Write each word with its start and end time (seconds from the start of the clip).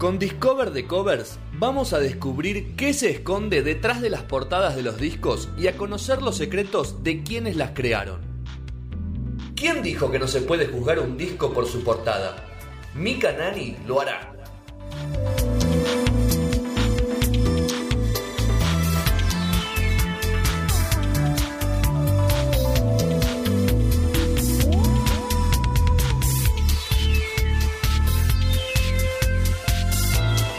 Con 0.00 0.18
Discover 0.18 0.70
de 0.70 0.86
Covers 0.86 1.38
vamos 1.52 1.92
a 1.92 1.98
descubrir 1.98 2.74
qué 2.74 2.94
se 2.94 3.10
esconde 3.10 3.62
detrás 3.62 4.00
de 4.00 4.08
las 4.08 4.22
portadas 4.22 4.74
de 4.74 4.82
los 4.82 4.96
discos 4.96 5.50
y 5.58 5.66
a 5.66 5.76
conocer 5.76 6.22
los 6.22 6.38
secretos 6.38 7.04
de 7.04 7.22
quienes 7.22 7.54
las 7.54 7.72
crearon. 7.72 8.22
¿Quién 9.54 9.82
dijo 9.82 10.10
que 10.10 10.18
no 10.18 10.26
se 10.26 10.40
puede 10.40 10.68
juzgar 10.68 11.00
un 11.00 11.18
disco 11.18 11.52
por 11.52 11.66
su 11.66 11.84
portada? 11.84 12.34
Mika 12.94 13.32
Nani 13.32 13.76
lo 13.86 14.00
hará. 14.00 14.39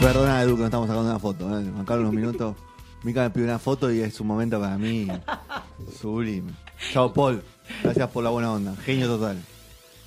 Perdona, 0.02 0.42
Edu, 0.42 0.54
que 0.56 0.62
nos 0.62 0.66
estamos 0.66 0.88
sacando 0.88 1.10
una 1.10 1.18
foto. 1.18 1.58
¿eh? 1.60 1.64
Acá 1.80 1.94
unos 1.94 2.12
minutos. 2.12 2.56
Mica 3.04 3.22
me 3.22 3.30
pidió 3.30 3.46
una 3.46 3.58
foto 3.58 3.90
y 3.90 4.00
es 4.00 4.20
un 4.20 4.26
momento 4.28 4.60
para 4.60 4.76
mí 4.78 5.08
sublime. 6.00 6.52
Chao, 6.92 7.12
Paul. 7.12 7.42
Gracias 7.82 8.08
por 8.10 8.22
la 8.24 8.30
buena 8.30 8.52
onda. 8.52 8.74
Genio 8.84 9.06
total. 9.06 9.38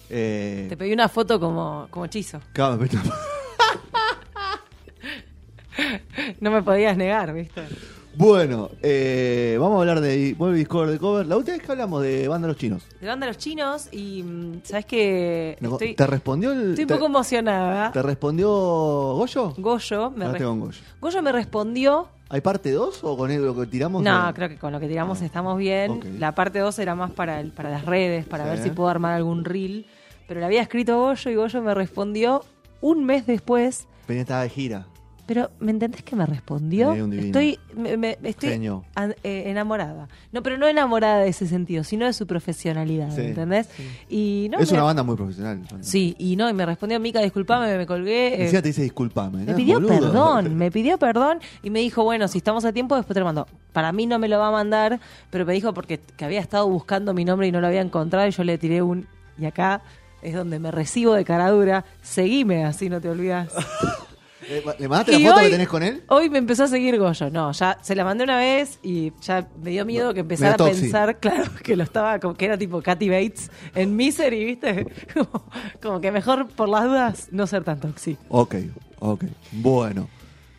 Eh, 0.09 0.67
Te 0.69 0.77
pedí 0.77 0.93
una 0.93 1.09
foto 1.09 1.39
como, 1.39 1.87
como 1.89 2.05
hechizo. 2.05 2.39
claro, 2.53 2.77
me 2.77 2.87
pidió- 2.87 3.01
No 6.39 6.51
me 6.51 6.61
podías 6.61 6.95
negar, 6.95 7.33
¿viste? 7.33 7.61
Bueno, 8.17 8.69
eh, 8.81 9.57
vamos 9.59 9.77
a 9.77 9.79
hablar 9.81 10.01
de 10.01 10.33
vuelve 10.37 10.57
Discover 10.57 10.89
de 10.89 10.97
Cover. 10.99 11.25
La 11.25 11.37
última 11.37 11.57
vez 11.57 11.65
que 11.65 11.71
hablamos 11.71 12.01
de 12.01 12.27
Banda 12.27 12.47
Los 12.47 12.57
Chinos. 12.57 12.83
De 13.01 13.07
banda 13.07 13.27
Los 13.27 13.37
Chinos 13.37 13.89
y 13.91 14.23
mm, 14.23 14.61
sabes 14.63 14.85
que 14.85 15.57
No, 15.59 15.73
estoy, 15.73 15.95
¿Te 15.95 16.07
respondió 16.07 16.51
el. 16.53 16.69
estoy 16.71 16.83
un 16.85 16.89
poco 16.89 17.05
emocionada. 17.07 17.91
¿Te 17.91 18.01
respondió 18.01 18.49
Goyo? 18.49 19.53
Goyo 19.57 20.11
me, 20.11 20.31
re- 20.31 20.43
con 20.43 20.59
Goyo. 20.59 20.79
Goyo 21.01 21.21
me 21.21 21.31
respondió. 21.31 22.07
¿Hay 22.29 22.41
parte 22.41 22.71
2 22.71 23.03
o 23.03 23.17
con 23.17 23.45
lo 23.45 23.55
que 23.55 23.67
tiramos? 23.67 24.01
No, 24.01 24.33
creo 24.33 24.49
que 24.49 24.57
con 24.57 24.71
lo 24.73 24.79
que 24.79 24.87
tiramos 24.87 25.21
estamos 25.21 25.57
bien. 25.57 26.19
La 26.19 26.33
parte 26.33 26.59
2 26.59 26.79
era 26.79 26.95
más 26.95 27.11
para, 27.11 27.39
el, 27.39 27.51
para 27.51 27.69
las 27.69 27.85
redes, 27.85 28.25
para 28.25 28.45
Sí. 28.45 28.49
ver 28.49 28.63
si 28.63 28.69
puedo 28.71 28.89
armar 28.89 29.13
algún 29.13 29.45
reel. 29.45 29.85
Pero 30.27 30.39
le 30.39 30.45
había 30.47 30.61
escrito 30.61 30.99
Goyo 30.99 31.29
y 31.31 31.35
Goyo 31.35 31.61
me 31.61 31.73
respondió 31.75 32.43
un 32.81 33.05
mes 33.05 33.27
después. 33.27 33.87
Peña 34.07 34.21
estaba 34.21 34.41
de 34.41 34.49
gira. 34.49 34.87
Pero, 35.27 35.49
¿me 35.59 35.71
entendés 35.71 36.03
que 36.03 36.15
me 36.15 36.25
respondió? 36.25 36.93
Sí, 36.93 37.01
un 37.01 37.09
divino. 37.09 37.25
Estoy, 37.27 37.59
me- 37.75 37.97
me- 37.97 38.17
estoy 38.23 38.53
an- 38.93 39.15
eh, 39.23 39.43
enamorada. 39.47 40.07
No, 40.31 40.43
pero 40.43 40.57
no 40.59 40.67
enamorada 40.67 41.19
de 41.19 41.29
ese 41.29 41.47
sentido, 41.47 41.83
sino 41.83 42.05
de 42.05 42.13
su 42.13 42.27
profesionalidad, 42.27 43.09
Sí, 43.15 43.21
¿entendés? 43.21 43.67
Y 44.07 44.49
no, 44.51 44.59
es 44.59 44.69
me- 44.71 44.77
una 44.77 44.83
banda 44.85 45.01
muy 45.01 45.15
profesional. 45.15 45.61
Sí, 45.81 46.15
y 46.19 46.35
no, 46.35 46.47
y 46.47 46.53
me 46.53 46.63
respondió, 46.65 46.99
Mica, 46.99 47.21
disculpame, 47.21 47.75
me 47.75 47.87
colgué. 47.87 48.35
eh, 48.35 48.43
Encima 48.43 48.61
te 48.61 48.67
dice 48.67 48.83
disculpame. 48.83 49.45
me 49.45 49.55
pidió 49.55 49.75
Boludo. 49.75 49.89
perdón, 49.99 50.55
me 50.55 50.69
pidió 50.69 50.99
perdón 50.99 51.39
y 51.63 51.71
me 51.71 51.79
dijo, 51.79 52.03
bueno, 52.03 52.27
si 52.27 52.37
estamos 52.37 52.63
a 52.63 52.71
tiempo, 52.71 52.95
después 52.95 53.15
te 53.15 53.19
lo 53.19 53.25
mando. 53.25 53.47
Para 53.73 53.91
mí 53.91 54.05
no 54.05 54.19
me 54.19 54.27
lo 54.27 54.37
va 54.37 54.49
a 54.49 54.51
mandar, 54.51 54.99
pero 55.31 55.43
me 55.45 55.53
dijo 55.53 55.73
porque 55.73 55.99
que 55.99 56.23
había 56.25 56.39
estado 56.39 56.69
buscando 56.69 57.15
mi 57.15 57.25
nombre 57.25 57.47
y 57.47 57.51
no 57.51 57.61
lo 57.61 57.67
había 57.67 57.81
encontrado 57.81 58.27
y 58.27 58.31
yo 58.31 58.43
le 58.43 58.57
tiré 58.59 58.81
un... 58.83 59.07
Y 59.39 59.45
acá 59.45 59.81
es 60.21 60.33
donde 60.35 60.59
me 60.59 60.69
recibo 60.71 61.13
de 61.13 61.25
cara 61.25 61.49
dura. 61.49 61.83
Seguime, 62.03 62.63
así 62.63 62.89
no 62.89 63.01
te 63.01 63.09
olvidas. 63.09 63.49
Eh, 64.47 64.63
¿Le 64.79 64.87
mandaste 64.87 65.13
Y 65.15 65.23
la 65.23 65.29
foto 65.29 65.39
hoy- 65.39 65.45
que 65.45 65.51
tenés 65.51 65.67
con 65.67 65.83
él? 65.83 66.03
Hoy 66.07 66.29
me 66.29 66.37
empezó 66.37 66.65
a 66.65 66.67
seguir 66.67 66.97
Goyo. 66.99 67.29
No, 67.29 67.51
ya 67.51 67.77
se 67.81 67.95
la 67.95 68.03
mandé 68.03 68.23
una 68.23 68.37
vez 68.37 68.79
y 68.83 69.11
ya 69.21 69.47
me 69.61 69.71
dio 69.71 69.85
miedo 69.85 70.13
que 70.13 70.19
empezara 70.21 70.53
a 70.53 70.57
pensar, 70.69 71.19
claro, 71.19 71.49
que 71.63 71.75
lo 71.75 71.83
estaba, 71.83 72.19
como 72.19 72.35
que 72.35 72.45
era 72.45 72.57
tipo 72.57 72.81
Katy 72.81 73.09
Bates 73.09 73.49
en 73.73 73.95
Misery, 73.95 74.45
¿viste? 74.45 74.87
Como, 75.13 75.45
como 75.81 76.01
que 76.01 76.11
mejor 76.11 76.47
por 76.49 76.69
las 76.69 76.83
dudas 76.85 77.27
no 77.31 77.47
ser 77.47 77.63
tan 77.63 77.79
toxi. 77.79 78.17
Ok, 78.29 78.55
ok. 78.99 79.23
Bueno. 79.51 80.07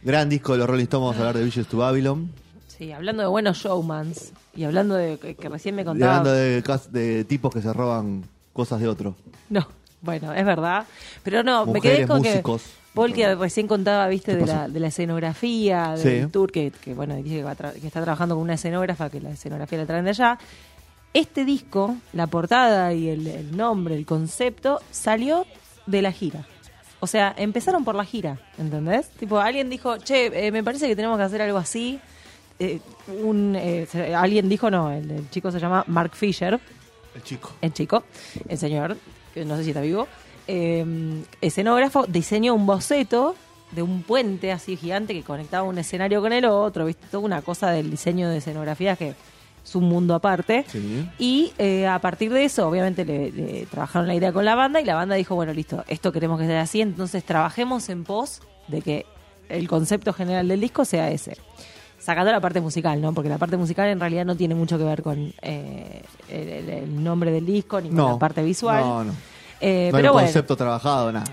Gran 0.02 0.28
disco 0.28 0.52
de 0.52 0.58
los 0.58 0.68
Rolling 0.68 0.84
Stones. 0.84 1.02
Vamos 1.02 1.16
a 1.16 1.18
hablar 1.20 1.36
de 1.36 1.44
Vicious 1.44 1.66
to 1.68 1.78
Babylon. 1.78 2.30
Sí, 2.68 2.92
hablando 2.92 3.22
de 3.22 3.28
buenos 3.28 3.56
showmans 3.58 4.32
y 4.54 4.64
hablando 4.64 4.94
de 4.94 5.18
que, 5.18 5.34
que 5.34 5.48
recién 5.48 5.74
me 5.74 5.84
contaba. 5.84 6.18
hablando 6.18 6.32
de, 6.32 6.62
de 6.90 7.24
tipos 7.24 7.52
que 7.52 7.60
se 7.62 7.72
roban 7.72 8.22
cosas 8.52 8.80
de 8.80 8.86
otros. 8.88 9.14
No, 9.50 9.66
bueno, 10.02 10.32
es 10.32 10.44
verdad. 10.44 10.86
Pero 11.22 11.42
no, 11.42 11.66
me 11.66 11.74
Mujeres, 11.74 11.98
quedé 11.98 12.06
con 12.06 12.18
músicos. 12.18 12.62
que 12.62 12.68
Paul 12.96 13.12
que 13.12 13.34
recién 13.36 13.68
contaba, 13.68 14.08
viste, 14.08 14.32
¿Qué 14.32 14.38
de 14.38 14.46
la, 14.46 14.68
de 14.68 14.80
la 14.80 14.88
escenografía, 14.88 15.94
del 15.96 16.24
Sí. 16.24 16.32
tour, 16.32 16.50
que, 16.50 16.72
que, 16.72 16.94
bueno, 16.94 17.14
dice 17.14 17.36
que, 17.36 17.42
va 17.44 17.52
a 17.52 17.56
tra- 17.56 17.72
que 17.80 17.86
está 17.86 18.02
trabajando 18.02 18.34
con 18.34 18.42
una 18.42 18.54
escenógrafa, 18.54 19.08
que 19.10 19.20
la 19.20 19.30
escenografía 19.30 19.78
la 19.78 19.86
traen 19.86 20.04
de 20.04 20.10
allá. 20.10 20.38
Este 21.14 21.44
disco, 21.44 21.96
la 22.12 22.26
portada 22.26 22.92
y 22.92 23.08
el, 23.08 23.26
el 23.26 23.56
nombre, 23.56 23.94
el 23.94 24.04
concepto, 24.04 24.80
salió 24.90 25.46
de 25.86 26.02
la 26.02 26.10
gira. 26.12 26.44
O 27.00 27.06
sea, 27.06 27.34
empezaron 27.38 27.84
por 27.84 27.94
la 27.94 28.04
gira, 28.04 28.40
¿entendés? 28.58 29.08
Tipo, 29.10 29.38
alguien 29.38 29.70
dijo, 29.70 29.98
che, 29.98 30.46
eh, 30.46 30.50
me 30.50 30.64
parece 30.64 30.88
que 30.88 30.96
tenemos 30.96 31.16
que 31.18 31.24
hacer 31.24 31.40
algo 31.42 31.58
así. 31.58 32.00
Eh, 32.58 32.80
un, 33.22 33.54
eh, 33.54 33.86
alguien 34.16 34.48
dijo, 34.48 34.70
no, 34.70 34.90
el, 34.90 35.10
el 35.10 35.30
chico 35.30 35.50
se 35.50 35.60
llama 35.60 35.84
Mark 35.88 36.14
Fisher, 36.14 36.58
El 37.14 37.22
chico. 37.22 37.52
el 37.60 37.72
chico, 37.72 38.02
el 38.48 38.56
señor, 38.58 38.96
que 39.34 39.44
no 39.44 39.56
sé 39.58 39.64
si 39.64 39.70
está 39.70 39.82
vivo, 39.82 40.08
eh, 40.48 40.84
escenógrafo, 41.40 42.06
diseñó 42.06 42.54
un 42.54 42.66
boceto 42.66 43.34
de 43.72 43.82
un 43.82 44.02
puente 44.02 44.52
así 44.52 44.76
gigante 44.76 45.12
que 45.12 45.22
conectaba 45.22 45.64
un 45.68 45.76
escenario 45.78 46.20
con 46.20 46.32
el 46.32 46.44
otro, 46.44 46.86
¿viste? 46.86 47.06
Toda 47.10 47.24
una 47.24 47.42
cosa 47.42 47.70
del 47.70 47.90
diseño 47.90 48.28
de 48.28 48.38
escenografía 48.38 48.94
que 48.96 49.14
es 49.64 49.74
un 49.74 49.84
mundo 49.84 50.14
aparte. 50.14 50.64
Sí. 50.68 51.08
Y 51.18 51.52
eh, 51.58 51.86
a 51.86 51.98
partir 51.98 52.32
de 52.32 52.44
eso, 52.44 52.68
obviamente, 52.68 53.04
le, 53.04 53.32
le 53.32 53.66
trabajaron 53.66 54.06
la 54.06 54.14
idea 54.14 54.32
con 54.32 54.44
la 54.44 54.54
banda 54.54 54.80
y 54.80 54.84
la 54.84 54.94
banda 54.94 55.16
dijo, 55.16 55.34
bueno, 55.34 55.52
listo, 55.52 55.84
esto 55.88 56.12
queremos 56.12 56.38
que 56.38 56.46
sea 56.46 56.60
así, 56.62 56.80
entonces 56.80 57.24
trabajemos 57.24 57.88
en 57.88 58.04
pos 58.04 58.40
de 58.68 58.82
que 58.82 59.06
el 59.48 59.66
concepto 59.68 60.12
general 60.12 60.46
del 60.46 60.60
disco 60.60 60.84
sea 60.84 61.10
ese. 61.10 61.36
Sacando 61.98 62.30
la 62.30 62.40
parte 62.40 62.60
musical, 62.60 63.00
¿no? 63.00 63.12
Porque 63.12 63.28
la 63.28 63.38
parte 63.38 63.56
musical 63.56 63.88
en 63.88 63.98
realidad 63.98 64.24
no 64.24 64.36
tiene 64.36 64.54
mucho 64.54 64.78
que 64.78 64.84
ver 64.84 65.02
con 65.02 65.32
eh, 65.42 66.02
el, 66.28 66.48
el- 66.48 66.68
el 66.68 67.02
nombre 67.04 67.32
del 67.32 67.44
disco 67.46 67.80
ni 67.80 67.88
con 67.88 67.96
No. 67.96 68.12
la 68.12 68.18
parte 68.18 68.44
visual. 68.44 68.80
No, 68.80 69.04
no. 69.04 69.12
Eh, 69.60 69.88
no 69.90 69.96
hay 69.96 70.02
pero 70.02 70.12
un 70.12 70.14
bueno, 70.14 70.26
concepto 70.26 70.56
trabajado, 70.56 71.12
nada. 71.12 71.26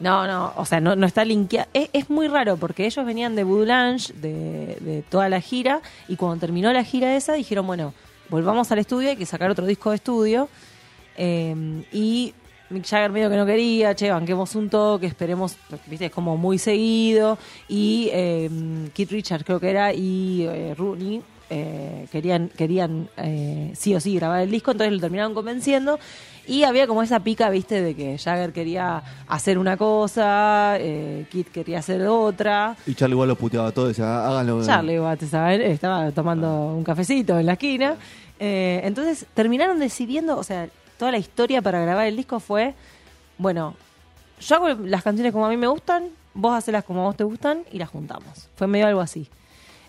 no, 0.00 0.26
no, 0.26 0.52
o 0.56 0.64
sea, 0.64 0.80
no, 0.80 0.96
no 0.96 1.06
está 1.06 1.24
linkeado. 1.24 1.68
Es, 1.72 1.90
es 1.92 2.10
muy 2.10 2.28
raro 2.28 2.56
porque 2.56 2.86
ellos 2.86 3.04
venían 3.04 3.36
de 3.36 3.44
Voodoo 3.44 3.66
de, 3.66 4.76
de 4.80 5.04
toda 5.08 5.28
la 5.28 5.40
gira, 5.40 5.80
y 6.08 6.16
cuando 6.16 6.38
terminó 6.38 6.72
la 6.72 6.84
gira 6.84 7.14
esa 7.16 7.34
dijeron, 7.34 7.66
bueno, 7.66 7.94
volvamos 8.28 8.70
al 8.72 8.78
estudio, 8.78 9.10
hay 9.10 9.16
que 9.16 9.26
sacar 9.26 9.50
otro 9.50 9.66
disco 9.66 9.90
de 9.90 9.96
estudio. 9.96 10.48
Eh, 11.16 11.84
y 11.92 12.34
Mick 12.70 12.86
Jagger 12.86 13.10
medio 13.10 13.30
que 13.30 13.36
no 13.36 13.46
quería, 13.46 13.94
che, 13.94 14.10
banquemos 14.10 14.54
un 14.54 14.68
toque, 14.68 15.06
esperemos, 15.06 15.56
viste, 15.86 16.06
es 16.06 16.12
como 16.12 16.36
muy 16.36 16.58
seguido. 16.58 17.38
Y 17.68 18.10
eh, 18.12 18.50
Keith 18.94 19.10
Richards 19.10 19.44
creo 19.44 19.58
que 19.58 19.70
era, 19.70 19.92
y 19.92 20.46
eh, 20.46 20.74
Rooney 20.76 21.22
eh, 21.50 22.06
querían, 22.10 22.48
querían 22.48 23.08
eh, 23.16 23.72
sí 23.74 23.94
o 23.94 24.00
sí 24.00 24.14
grabar 24.16 24.40
el 24.40 24.50
disco, 24.50 24.72
entonces 24.72 24.92
lo 24.92 25.00
terminaron 25.00 25.34
convenciendo. 25.34 25.98
Y 26.48 26.62
había 26.62 26.86
como 26.86 27.02
esa 27.02 27.20
pica, 27.20 27.50
viste, 27.50 27.82
de 27.82 27.94
que 27.94 28.16
Jagger 28.16 28.54
quería 28.54 29.02
hacer 29.26 29.58
una 29.58 29.76
cosa, 29.76 30.76
eh, 30.78 31.26
Keith 31.30 31.48
quería 31.48 31.80
hacer 31.80 32.06
otra. 32.06 32.74
Y 32.86 32.94
Charlie 32.94 33.12
igual 33.12 33.28
lo 33.28 33.36
puteaba 33.36 33.70
todo. 33.70 33.88
Decía, 33.88 34.26
háganlo. 34.26 34.64
Charlie 34.64 34.98
Watts 34.98 35.24
estaba, 35.24 35.54
estaba 35.54 36.10
tomando 36.10 36.74
un 36.74 36.84
cafecito 36.84 37.38
en 37.38 37.44
la 37.44 37.52
esquina. 37.52 37.96
Eh, 38.40 38.80
entonces 38.84 39.26
terminaron 39.34 39.78
decidiendo, 39.78 40.38
o 40.38 40.42
sea, 40.42 40.70
toda 40.96 41.12
la 41.12 41.18
historia 41.18 41.60
para 41.60 41.80
grabar 41.80 42.06
el 42.06 42.16
disco 42.16 42.40
fue, 42.40 42.74
bueno, 43.36 43.74
yo 44.40 44.56
hago 44.56 44.68
las 44.68 45.02
canciones 45.02 45.34
como 45.34 45.44
a 45.44 45.50
mí 45.50 45.58
me 45.58 45.66
gustan, 45.66 46.04
vos 46.32 46.56
hacelas 46.56 46.84
como 46.84 47.02
a 47.02 47.04
vos 47.04 47.16
te 47.16 47.24
gustan 47.24 47.64
y 47.70 47.78
las 47.78 47.90
juntamos. 47.90 48.48
Fue 48.56 48.66
medio 48.66 48.86
algo 48.86 49.02
así. 49.02 49.28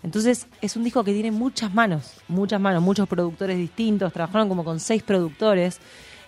Entonces 0.04 0.48
es 0.62 0.76
un 0.76 0.84
disco 0.84 1.04
que 1.04 1.14
tiene 1.14 1.32
muchas 1.32 1.74
manos, 1.74 2.14
muchas 2.28 2.60
manos, 2.62 2.82
muchos 2.82 3.08
productores 3.08 3.58
distintos, 3.58 4.14
trabajaron 4.14 4.48
como 4.48 4.64
con 4.64 4.80
seis 4.80 5.04
productores, 5.04 5.80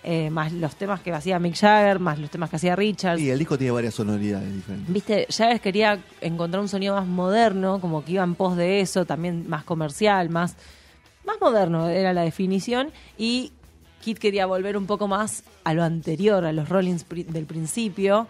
eh, 0.04 0.30
más 0.30 0.52
los 0.52 0.74
temas 0.76 1.00
que 1.00 1.12
hacía 1.12 1.38
Mick 1.38 1.54
Jagger, 1.56 1.98
más 2.00 2.18
los 2.18 2.28
temas 2.30 2.50
que 2.50 2.56
hacía 2.56 2.74
Richards. 2.76 3.20
Y 3.22 3.30
el 3.30 3.38
disco 3.38 3.56
tiene 3.56 3.70
varias 3.70 3.94
sonoridades 3.94 4.52
diferentes. 4.52 4.92
Viste, 4.92 5.26
Jagger 5.30 5.60
quería 5.60 5.98
encontrar 6.20 6.60
un 6.60 6.68
sonido 6.68 6.94
más 6.96 7.06
moderno, 7.06 7.80
como 7.80 8.04
que 8.04 8.12
iba 8.12 8.24
en 8.24 8.34
pos 8.34 8.56
de 8.56 8.80
eso, 8.80 9.04
también 9.06 9.48
más 9.48 9.64
comercial, 9.64 10.28
más, 10.28 10.56
más 11.24 11.36
moderno 11.40 11.88
era 11.88 12.12
la 12.12 12.22
definición. 12.22 12.90
Y 13.16 13.52
Kit 14.02 14.18
quería 14.18 14.44
volver 14.46 14.76
un 14.76 14.86
poco 14.86 15.06
más 15.06 15.44
a 15.62 15.72
lo 15.72 15.84
anterior, 15.84 16.44
a 16.44 16.52
los 16.52 16.68
Rollins 16.68 17.04
pri- 17.04 17.22
del 17.22 17.46
principio. 17.46 18.26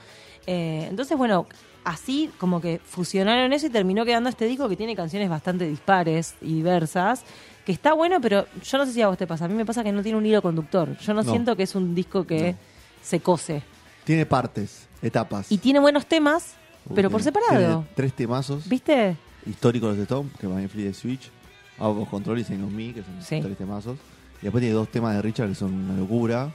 Eh, 0.47 0.87
entonces, 0.91 1.17
bueno, 1.17 1.47
así 1.85 2.31
como 2.39 2.61
que 2.61 2.81
fusionaron 2.85 3.53
eso 3.53 3.67
y 3.67 3.71
terminó 3.71 4.05
quedando 4.05 4.29
este 4.29 4.45
disco 4.47 4.69
que 4.69 4.77
tiene 4.77 4.95
canciones 4.97 5.29
bastante 5.29 5.67
dispares 5.69 6.35
y 6.41 6.55
diversas. 6.55 7.25
Que 7.67 7.73
está 7.73 7.93
bueno, 7.93 8.21
pero 8.21 8.47
yo 8.65 8.79
no 8.79 8.87
sé 8.87 8.93
si 8.93 9.03
a 9.03 9.09
vos 9.09 9.17
te 9.19 9.27
pasa. 9.27 9.45
A 9.45 9.49
mí 9.49 9.55
me 9.55 9.65
pasa 9.65 9.85
que 9.85 9.93
no 9.93 10.03
tiene 10.03 10.19
un 10.19 10.27
hilo 10.27 10.43
conductor. 10.43 10.97
Yo 10.99 11.15
no, 11.15 11.23
No. 11.23 11.31
siento 11.31 11.55
que 11.57 11.63
es 11.63 11.75
un 11.77 11.95
disco 11.95 12.27
que 12.27 12.53
No. 12.53 12.59
se 13.03 13.21
cose. 13.21 13.63
Tiene 14.05 14.27
partes, 14.27 14.89
etapas. 15.01 15.51
Y 15.53 15.59
tiene 15.59 15.79
buenos 15.79 16.07
temas, 16.07 16.55
pero 16.95 17.09
por 17.09 17.23
separado. 17.23 17.57
tiene 17.83 17.87
tres 17.95 18.13
temazos 18.15 18.69
¿Viste? 18.69 19.17
históricos 19.47 19.97
de 19.97 20.03
Stones, 20.03 20.33
que 20.41 20.49
van 20.49 20.59
en 20.61 20.69
Free 20.69 20.83
de 20.83 20.93
Switch, 20.95 21.31
Out 21.79 22.03
of 22.03 22.09
Control 22.09 22.39
y 22.41 22.45
Sing 22.45 22.65
of 22.65 22.71
Me, 22.73 22.93
que 22.93 23.03
son 23.05 23.23
Sí. 23.23 23.41
tres 23.41 23.57
temazos. 23.57 23.97
Y 24.41 24.47
después 24.47 24.61
tiene 24.61 24.75
dos 24.75 24.89
temas 24.89 25.15
de 25.15 25.23
Richard 25.23 25.49
que 25.49 25.55
son 25.55 25.73
una 25.73 25.95
locura. 25.95 26.51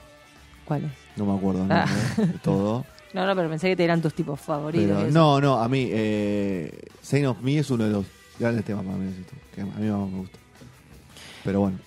¿Cuál 0.65 0.83
es? 0.83 0.91
No 1.15 1.25
me 1.25 1.37
acuerdo 1.37 1.65
Ah. 1.69 1.85
de 2.17 2.25
todo. 2.39 2.85
No, 3.17 3.25
no, 3.25 3.35
pero 3.35 3.49
pensé 3.49 3.69
que 3.69 3.75
te 3.75 3.83
eran 3.83 4.01
tus 4.01 4.13
tipos 4.13 4.39
favoritos. 4.39 4.95
Pero 4.97 5.11
no, 5.11 5.41
no, 5.41 5.55
a 5.59 5.67
mí, 5.67 5.89
eh, 5.91 6.71
Saint 7.01 7.25
of 7.27 7.41
Me 7.41 7.57
es 7.57 7.69
uno 7.71 7.83
de 7.85 7.89
los 7.91 8.05
grandes 8.39 8.63
temas 8.63 8.85
para 8.85 8.97
mí, 8.97 9.11
que 9.53 9.61
a 9.61 9.65
mí 9.65 9.71
más 9.89 10.09
me 10.09 10.17
gusta. 10.19 10.37
Pero 11.43 11.61
bueno, 11.61 11.77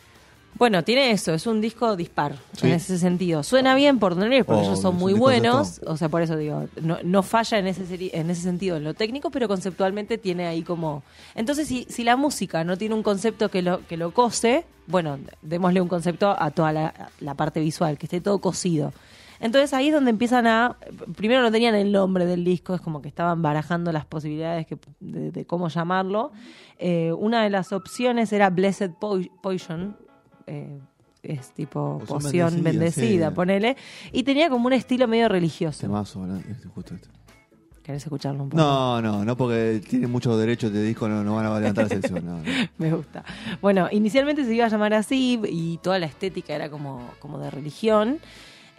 Bueno, 0.55 0.83
tiene 0.85 1.11
eso, 1.13 1.33
es 1.33 1.47
un 1.47 1.61
disco 1.61 1.97
dispar 1.97 2.35
Sí. 2.57 2.67
en 2.67 2.73
ese 2.75 2.99
sentido. 2.99 3.43
Suena 3.43 3.75
bien 3.75 3.99
por 3.99 4.17
Nerds 4.17 4.45
porque 4.45 4.63
Oh, 4.63 4.65
ellos 4.65 4.81
son 4.81 4.97
muy 4.97 5.13
buenos, 5.15 5.81
o 5.87 5.97
sea, 5.97 6.09
por 6.09 6.21
eso 6.23 6.37
digo, 6.37 6.67
no, 6.83 6.99
no 7.03 7.23
falla 7.23 7.59
en 7.59 7.67
ese, 7.69 7.87
seri- 7.87 8.11
en 8.13 8.29
ese 8.29 8.43
sentido 8.43 8.77
en 8.77 8.85
lo 8.85 8.93
técnico, 8.95 9.31
pero 9.31 9.49
conceptualmente 9.49 10.19
tiene 10.19 10.47
ahí 10.49 10.63
como... 10.63 11.03
Entonces, 11.35 11.67
si, 11.69 11.87
si 11.89 12.05
la 12.05 12.17
música 12.17 12.65
no 12.65 12.77
tiene 12.77 12.95
un 12.95 13.03
concepto 13.03 13.49
que 13.49 13.63
lo, 13.63 13.87
que 13.87 13.97
lo 13.97 14.11
cose, 14.13 14.65
bueno, 14.87 15.19
démosle 15.41 15.81
un 15.81 15.89
concepto 15.89 16.35
a 16.39 16.51
toda 16.51 16.73
la, 16.73 17.11
la 17.21 17.35
parte 17.35 17.61
visual, 17.61 17.97
que 17.97 18.07
esté 18.07 18.21
todo 18.21 18.39
cosido. 18.41 18.93
Entonces 19.41 19.73
ahí 19.75 19.89
es 19.89 19.95
donde 19.95 20.11
empiezan 20.11 20.47
a... 20.47 20.77
Primero 21.17 21.41
no 21.43 21.51
tenían 21.51 21.75
el 21.75 21.91
nombre 21.93 22.27
del 22.27 22.45
disco, 22.45 22.75
es 22.75 22.81
como 22.81 23.01
que 23.01 23.09
estaban 23.09 23.41
barajando 23.43 23.91
las 23.91 24.05
posibilidades 24.07 24.67
que, 24.67 24.79
de, 25.01 25.31
de 25.33 25.45
cómo 25.47 25.69
llamarlo. 25.69 26.31
Eh, 26.79 27.13
una 27.13 27.43
de 27.43 27.51
las 27.51 27.73
opciones 27.73 28.33
era 28.33 28.51
Blessed 28.51 28.91
Po- 29.01 29.19
Poison, 29.43 29.97
eh, 30.47 30.79
es 31.23 31.53
tipo 31.53 31.99
Poción 32.07 32.19
poción 32.23 32.49
bendecida, 32.63 32.71
bendecida, 32.71 33.29
sí. 33.31 33.35
ponele. 33.35 33.77
Y 34.13 34.23
tenía 34.23 34.49
como 34.51 34.67
un 34.67 34.73
estilo 34.75 35.09
medio 35.09 35.29
religioso. 35.29 35.81
temazo, 35.81 36.21
¿verdad? 36.23 36.41
Este, 36.51 36.69
justo 36.69 36.95
este. 36.95 37.09
¿Querés 37.83 38.03
escucharlo 38.05 38.43
un 38.45 38.51
poco? 38.51 38.63
No, 38.63 39.01
no, 39.03 39.25
no 39.25 39.37
porque 39.37 39.81
tiene 39.89 40.07
muchos 40.07 40.39
derechos 40.39 40.71
de 40.73 40.83
disco, 40.83 41.09
no, 41.09 41.25
no 41.25 41.35
van 41.37 41.47
a 41.47 41.59
levantar 41.59 41.85
la 41.85 41.89
sección. 41.89 42.25
No, 42.25 42.37
no. 42.39 42.43
Me 42.79 42.93
gusta. 42.93 43.25
Bueno, 43.63 43.89
inicialmente 43.91 44.45
se 44.45 44.55
iba 44.55 44.67
a 44.67 44.69
llamar 44.69 44.93
así 44.95 45.41
y 45.49 45.79
toda 45.79 45.99
la 45.99 46.07
estética 46.07 46.55
era 46.55 46.69
como, 46.71 47.11
como 47.21 47.39
de 47.39 47.51
religión. 47.51 48.19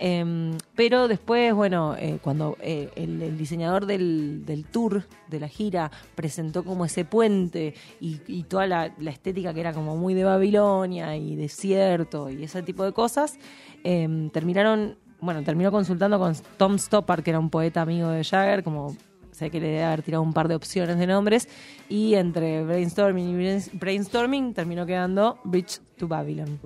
Em, 0.04 0.58
pero 0.74 1.08
después, 1.08 1.54
bueno, 1.54 1.96
eh, 1.96 2.18
cuando 2.24 2.58
eh, 2.60 2.90
el, 2.96 3.38
diseñador 3.38 3.86
del, 3.86 4.66
tour, 4.72 5.04
de 5.30 5.40
la 5.40 5.48
gira, 5.48 5.92
presentó 6.16 6.64
como 6.64 6.86
ese 6.86 7.06
puente 7.06 7.76
y, 8.00 8.42
toda 8.50 8.66
la, 8.66 8.92
la 8.98 9.12
estética 9.12 9.54
que 9.54 9.60
era 9.60 9.74
como 9.74 9.96
muy 9.98 10.16
de 10.16 10.24
Babilonia 10.24 11.16
y 11.16 11.36
desierto 11.36 12.32
y 12.32 12.44
ese 12.44 12.64
tipo 12.64 12.84
de 12.84 12.94
cosas, 12.94 13.38
em, 13.84 14.32
terminaron, 14.32 14.98
bueno, 15.20 15.44
terminó 15.44 15.72
consultando 15.72 16.18
con 16.18 16.34
Tom 16.58 16.80
Stoppard, 16.80 17.22
que 17.22 17.30
era 17.30 17.40
un 17.40 17.52
poeta 17.52 17.84
amigo 17.84 18.10
de 18.10 18.24
Jagger, 18.24 18.64
como 18.64 18.98
sé 19.32 19.52
que 19.52 19.60
le 19.60 19.68
debe 19.68 19.84
haber 19.84 20.02
tirado 20.02 20.24
un 20.24 20.34
par 20.34 20.48
de 20.48 20.56
opciones 20.56 20.98
de 20.98 21.06
nombres 21.06 21.48
y 21.90 22.16
entre 22.16 22.64
brainstorming 22.64 23.30
y 23.30 23.34
brains- 23.36 23.70
brainstorming 23.72 24.56
terminó 24.56 24.88
quedando 24.88 25.38
Bridge 25.44 25.80
to 25.98 26.08
Babylon. 26.08 26.60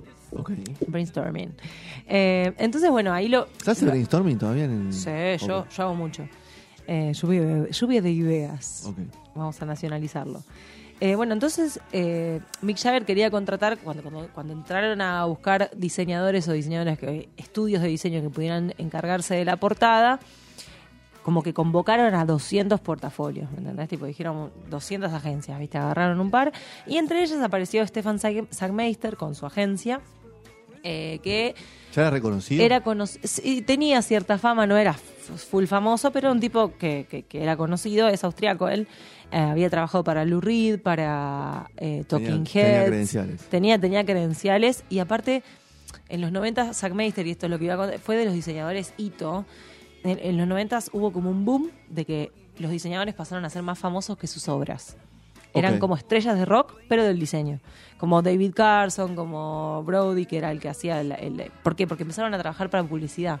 Brainstorming. 0.86 1.54
Eh, 2.06 2.52
entonces, 2.58 2.90
bueno, 2.90 3.12
ahí 3.12 3.28
lo... 3.28 3.48
¿Se 3.62 3.70
hace 3.70 3.84
brainstorming 3.84 4.38
todavía 4.38 4.64
en 4.64 4.92
Sí, 4.92 5.10
yo, 5.46 5.66
yo 5.68 5.82
hago 5.82 5.94
mucho. 5.94 6.28
Eh, 6.86 7.12
lluvia, 7.14 7.42
de, 7.42 7.72
lluvia 7.72 8.02
de 8.02 8.10
ideas. 8.10 8.84
ok. 8.86 8.98
Vamos 9.34 9.60
a 9.60 9.66
nacionalizarlo. 9.66 10.42
Eh, 10.98 11.14
bueno, 11.14 11.34
entonces 11.34 11.78
eh, 11.92 12.40
Mick 12.62 12.78
Jagger 12.78 13.04
quería 13.04 13.30
contratar, 13.30 13.76
cuando, 13.78 14.02
cuando, 14.02 14.28
cuando 14.32 14.54
entraron 14.54 15.00
a 15.02 15.26
buscar 15.26 15.70
diseñadores 15.76 16.48
o 16.48 16.52
diseñadoras, 16.52 16.98
que, 16.98 17.28
estudios 17.36 17.82
de 17.82 17.88
diseño 17.88 18.22
que 18.22 18.30
pudieran 18.30 18.72
encargarse 18.78 19.34
de 19.34 19.44
la 19.44 19.56
portada, 19.56 20.20
como 21.26 21.42
que 21.42 21.52
convocaron 21.52 22.14
a 22.14 22.24
200 22.24 22.78
portafolios, 22.80 23.50
¿me 23.50 23.58
entendés? 23.58 23.88
Tipo, 23.88 24.06
dijeron 24.06 24.52
200 24.70 25.12
agencias, 25.12 25.58
¿viste? 25.58 25.76
Agarraron 25.76 26.20
un 26.20 26.30
par. 26.30 26.52
Y 26.86 26.98
entre 26.98 27.20
ellas 27.20 27.40
apareció 27.42 27.84
Stefan 27.84 28.20
Sag- 28.20 28.46
Sagmeister 28.52 29.16
con 29.16 29.34
su 29.34 29.44
agencia, 29.44 30.00
eh, 30.84 31.18
que 31.24 31.56
¿Ya 31.92 32.02
era 32.02 32.10
reconocido? 32.12 32.62
era 32.64 32.80
sí, 33.24 33.60
tenía 33.62 34.02
cierta 34.02 34.38
fama, 34.38 34.68
no 34.68 34.76
era 34.76 34.92
full 34.92 35.64
famoso, 35.64 36.12
pero 36.12 36.30
un 36.30 36.38
tipo 36.38 36.76
que, 36.78 37.06
que- 37.10 37.24
que 37.24 37.42
era 37.42 37.56
conocido, 37.56 38.06
es 38.06 38.22
austriaco 38.22 38.68
él. 38.68 38.86
eh, 39.32 39.38
había 39.38 39.68
trabajado 39.68 40.04
para 40.04 40.24
Lou 40.24 40.40
Reed, 40.40 40.78
para 40.80 41.68
eh, 41.78 42.04
Talking 42.06 42.44
Tenía- 42.44 42.52
tenía 42.52 42.76
Heads. 42.78 42.86
credenciales. 42.86 43.40
Tenía, 43.50 43.80
tenía 43.80 44.04
credenciales 44.06 44.84
y 44.88 45.00
aparte, 45.00 45.42
en 46.08 46.20
los 46.20 46.30
90 46.30 46.72
Sackmeister, 46.72 47.26
y 47.26 47.32
esto 47.32 47.46
es 47.46 47.50
lo 47.50 47.58
que 47.58 47.64
iba 47.64 47.74
a 47.74 47.78
contar, 47.78 47.98
fue 47.98 48.14
de 48.14 48.26
los 48.26 48.34
diseñadores 48.34 48.94
Ito. 48.96 49.44
En, 50.08 50.18
en 50.20 50.36
los 50.36 50.46
90 50.46 50.78
hubo 50.92 51.12
como 51.12 51.30
un 51.30 51.44
boom 51.44 51.70
de 51.88 52.04
que 52.04 52.32
los 52.58 52.70
diseñadores 52.70 53.14
pasaron 53.14 53.44
a 53.44 53.50
ser 53.50 53.62
más 53.62 53.78
famosos 53.78 54.16
que 54.16 54.26
sus 54.26 54.48
obras. 54.48 54.96
Eran 55.54 55.78
como 55.78 55.96
estrellas 55.96 56.36
de 56.38 56.44
rock, 56.44 56.74
pero 56.88 57.02
del 57.04 57.18
diseño. 57.18 57.60
Como 57.96 58.20
David 58.20 58.52
Carson, 58.54 59.16
como 59.16 59.82
Brody, 59.84 60.26
que 60.26 60.36
era 60.38 60.50
el 60.50 60.60
que 60.60 60.68
hacía 60.68 61.00
el, 61.00 61.12
el- 61.12 61.50
¿Por 61.62 61.74
qué? 61.76 61.86
Porque 61.86 62.02
empezaron 62.02 62.34
a 62.34 62.38
trabajar 62.38 62.68
para 62.68 62.84
publicidad. 62.84 63.40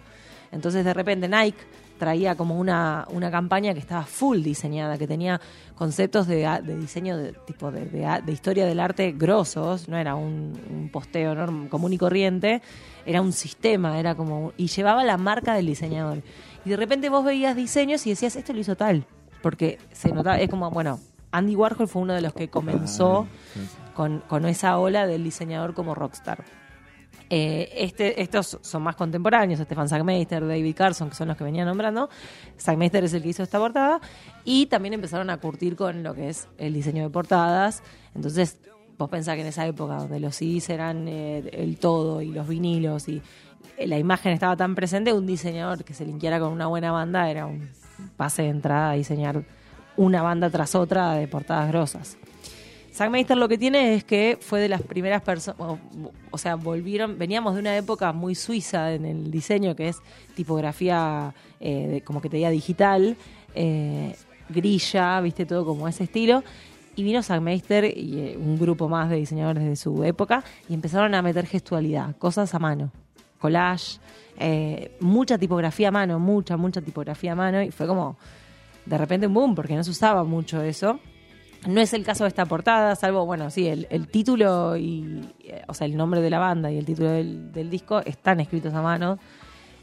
Entonces, 0.50 0.84
de 0.84 0.94
repente, 0.94 1.28
Nike 1.28 1.58
traía 1.98 2.34
como 2.36 2.58
una, 2.58 3.06
una 3.10 3.30
campaña 3.30 3.72
que 3.74 3.80
estaba 3.80 4.04
full 4.04 4.42
diseñada, 4.42 4.98
que 4.98 5.06
tenía 5.06 5.40
conceptos 5.74 6.26
de, 6.26 6.46
de 6.62 6.76
diseño 6.76 7.16
de 7.16 7.32
tipo 7.32 7.70
de, 7.70 7.86
de 7.86 8.06
a- 8.06 8.20
de 8.20 8.32
historia 8.32 8.66
del 8.66 8.80
arte 8.80 9.12
grosos, 9.12 9.88
no 9.88 9.96
era 9.96 10.14
un, 10.14 10.52
un 10.70 10.88
posteo 10.90 11.34
común 11.68 11.92
y 11.92 11.98
corriente, 11.98 12.62
era 13.04 13.20
un 13.20 13.32
sistema, 13.32 13.98
era 13.98 14.14
como 14.14 14.52
y 14.56 14.66
llevaba 14.68 15.04
la 15.04 15.16
marca 15.16 15.54
del 15.54 15.66
diseñador. 15.66 16.22
Y 16.64 16.70
de 16.70 16.76
repente 16.76 17.08
vos 17.08 17.24
veías 17.24 17.54
diseños 17.56 18.06
y 18.06 18.10
decías, 18.10 18.36
esto 18.36 18.52
lo 18.52 18.60
hizo 18.60 18.76
tal, 18.76 19.04
porque 19.42 19.78
se 19.92 20.12
notaba, 20.12 20.38
es 20.38 20.48
como, 20.50 20.70
bueno, 20.70 20.98
Andy 21.32 21.54
Warhol 21.56 21.88
fue 21.88 22.02
uno 22.02 22.14
de 22.14 22.20
los 22.22 22.32
que 22.32 22.48
comenzó 22.48 23.26
Ah, 23.56 23.92
con, 23.94 24.20
con 24.28 24.44
esa 24.46 24.78
ola 24.78 25.06
del 25.06 25.24
diseñador 25.24 25.72
como 25.74 25.94
rockstar. 25.94 26.44
Eh, 27.28 27.70
este, 27.74 28.22
estos 28.22 28.58
son 28.60 28.82
más 28.82 28.94
contemporáneos, 28.94 29.60
Stefan 29.60 29.88
Sagmeister, 29.88 30.46
David 30.46 30.76
Carson, 30.76 31.08
que 31.08 31.16
son 31.16 31.28
los 31.28 31.36
que 31.36 31.44
venía 31.44 31.64
nombrando. 31.64 32.08
Sagmeister 32.56 33.04
es 33.04 33.14
el 33.14 33.22
que 33.22 33.30
hizo 33.30 33.42
esta 33.42 33.58
portada. 33.58 34.00
Y 34.44 34.66
también 34.66 34.94
empezaron 34.94 35.30
a 35.30 35.38
curtir 35.38 35.76
con 35.76 36.02
lo 36.02 36.14
que 36.14 36.28
es 36.28 36.48
el 36.58 36.74
diseño 36.74 37.02
de 37.02 37.10
portadas. 37.10 37.82
Entonces, 38.14 38.58
vos 38.96 39.10
pensás 39.10 39.34
que 39.34 39.42
en 39.42 39.48
esa 39.48 39.66
época 39.66 39.96
donde 39.96 40.20
los 40.20 40.36
CDs 40.36 40.70
eran 40.70 41.08
eh, 41.08 41.38
el 41.52 41.78
todo 41.78 42.22
y 42.22 42.30
los 42.30 42.46
vinilos 42.48 43.08
y 43.08 43.22
la 43.78 43.98
imagen 43.98 44.32
estaba 44.32 44.56
tan 44.56 44.74
presente, 44.74 45.12
un 45.12 45.26
diseñador 45.26 45.84
que 45.84 45.92
se 45.92 46.06
linkeara 46.06 46.40
con 46.40 46.52
una 46.52 46.66
buena 46.66 46.92
banda 46.92 47.28
era 47.30 47.46
un 47.46 47.70
pase 48.16 48.42
de 48.42 48.48
entrada 48.48 48.90
a 48.90 48.94
diseñar 48.94 49.44
una 49.96 50.22
banda 50.22 50.50
tras 50.50 50.74
otra 50.74 51.12
de 51.14 51.28
portadas 51.28 51.68
grosas. 51.68 52.18
Sackmeister 52.96 53.36
lo 53.36 53.46
que 53.46 53.58
tiene 53.58 53.92
es 53.94 54.04
que 54.04 54.38
fue 54.40 54.58
de 54.58 54.70
las 54.70 54.80
primeras 54.80 55.20
personas, 55.20 55.60
o, 56.30 56.38
sea, 56.38 56.54
volvieron, 56.54 57.18
veníamos 57.18 57.52
de 57.52 57.60
una 57.60 57.76
época 57.76 58.10
muy 58.14 58.34
suiza 58.34 58.94
en 58.94 59.04
el 59.04 59.30
diseño, 59.30 59.76
que 59.76 59.88
es 59.88 59.98
tipografía 60.34 61.34
eh, 61.60 61.88
de- 61.88 62.00
como 62.00 62.22
que 62.22 62.30
te 62.30 62.38
diga 62.38 62.48
digital, 62.48 63.18
eh, 63.54 64.16
grilla, 64.48 65.20
viste, 65.20 65.44
todo 65.44 65.66
como 65.66 65.86
ese 65.88 66.04
estilo. 66.04 66.42
Y 66.94 67.02
vino 67.02 67.22
Sackmeister 67.22 67.84
y 67.84 68.18
eh, 68.18 68.38
un 68.38 68.58
grupo 68.58 68.88
más 68.88 69.10
de 69.10 69.16
diseñadores 69.16 69.64
de 69.64 69.76
su 69.76 70.02
época 70.02 70.42
y 70.66 70.72
empezaron 70.72 71.14
a 71.14 71.20
meter 71.20 71.44
gestualidad, 71.46 72.16
cosas 72.16 72.54
a 72.54 72.58
mano, 72.58 72.92
collage, 73.38 74.00
mucha 75.00 75.36
tipografía 75.36 75.88
a 75.88 75.90
mano, 75.90 76.18
mucha, 76.18 76.56
mucha 76.56 76.80
tipografía 76.80 77.32
a 77.32 77.34
mano 77.34 77.60
y 77.60 77.70
fue 77.70 77.86
como 77.86 78.16
de 78.86 78.96
repente 78.96 79.26
un 79.26 79.34
boom 79.34 79.54
porque 79.54 79.74
no 79.74 79.84
se 79.84 79.90
usaba 79.90 80.24
mucho 80.24 80.62
eso. 80.62 80.98
No 81.66 81.80
es 81.80 81.92
el 81.94 82.04
caso 82.04 82.24
de 82.24 82.28
esta 82.28 82.46
portada, 82.46 82.94
salvo, 82.96 83.26
bueno, 83.26 83.50
sí, 83.50 83.66
el, 83.66 83.86
el 83.90 84.06
título 84.08 84.76
y, 84.76 85.20
eh, 85.40 85.62
o 85.66 85.74
sea, 85.74 85.86
el 85.86 85.96
nombre 85.96 86.20
de 86.20 86.30
la 86.30 86.38
banda 86.38 86.70
y 86.70 86.78
el 86.78 86.84
título 86.84 87.10
del, 87.10 87.50
del 87.52 87.70
disco 87.70 88.00
están 88.04 88.38
escritos 88.40 88.72
a 88.74 88.82
mano, 88.82 89.18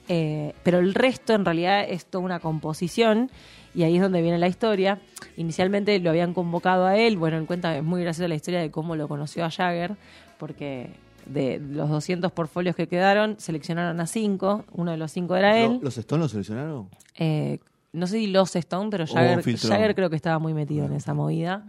eh, 0.07 0.53
pero 0.63 0.79
el 0.79 0.93
resto 0.93 1.33
en 1.33 1.45
realidad 1.45 1.85
es 1.87 2.05
toda 2.05 2.23
una 2.23 2.39
composición 2.39 3.29
y 3.75 3.83
ahí 3.83 3.95
es 3.95 4.01
donde 4.01 4.21
viene 4.21 4.37
la 4.37 4.47
historia. 4.47 4.99
Inicialmente 5.37 5.97
lo 5.99 6.09
habían 6.09 6.33
convocado 6.33 6.85
a 6.85 6.97
él, 6.97 7.17
bueno, 7.17 7.37
él 7.37 7.45
cuenta, 7.45 7.75
es 7.77 7.83
muy 7.83 8.01
graciosa 8.01 8.27
la 8.27 8.35
historia 8.35 8.59
de 8.61 8.71
cómo 8.71 8.95
lo 8.95 9.07
conoció 9.07 9.43
a 9.45 9.49
Jagger, 9.49 9.95
porque 10.37 10.91
de 11.25 11.57
los 11.59 11.89
200 11.89 12.31
portfolios 12.33 12.75
que 12.75 12.87
quedaron, 12.87 13.35
seleccionaron 13.39 13.99
a 13.99 14.07
cinco, 14.07 14.65
uno 14.73 14.91
de 14.91 14.97
los 14.97 15.11
cinco 15.11 15.35
era 15.35 15.57
él. 15.59 15.73
¿Lo- 15.75 15.81
¿Los 15.83 15.97
Stones 15.97 16.23
lo 16.23 16.29
seleccionaron? 16.29 16.89
Eh, 17.17 17.59
no 17.93 18.07
sé 18.07 18.17
si 18.17 18.27
los 18.27 18.55
Stone, 18.55 18.89
pero 18.89 19.05
Jagger. 19.07 19.57
Jagger 19.57 19.95
creo 19.95 20.09
que 20.09 20.15
estaba 20.15 20.39
muy 20.39 20.53
metido 20.53 20.85
en 20.85 20.93
esa 20.93 21.13
movida. 21.13 21.65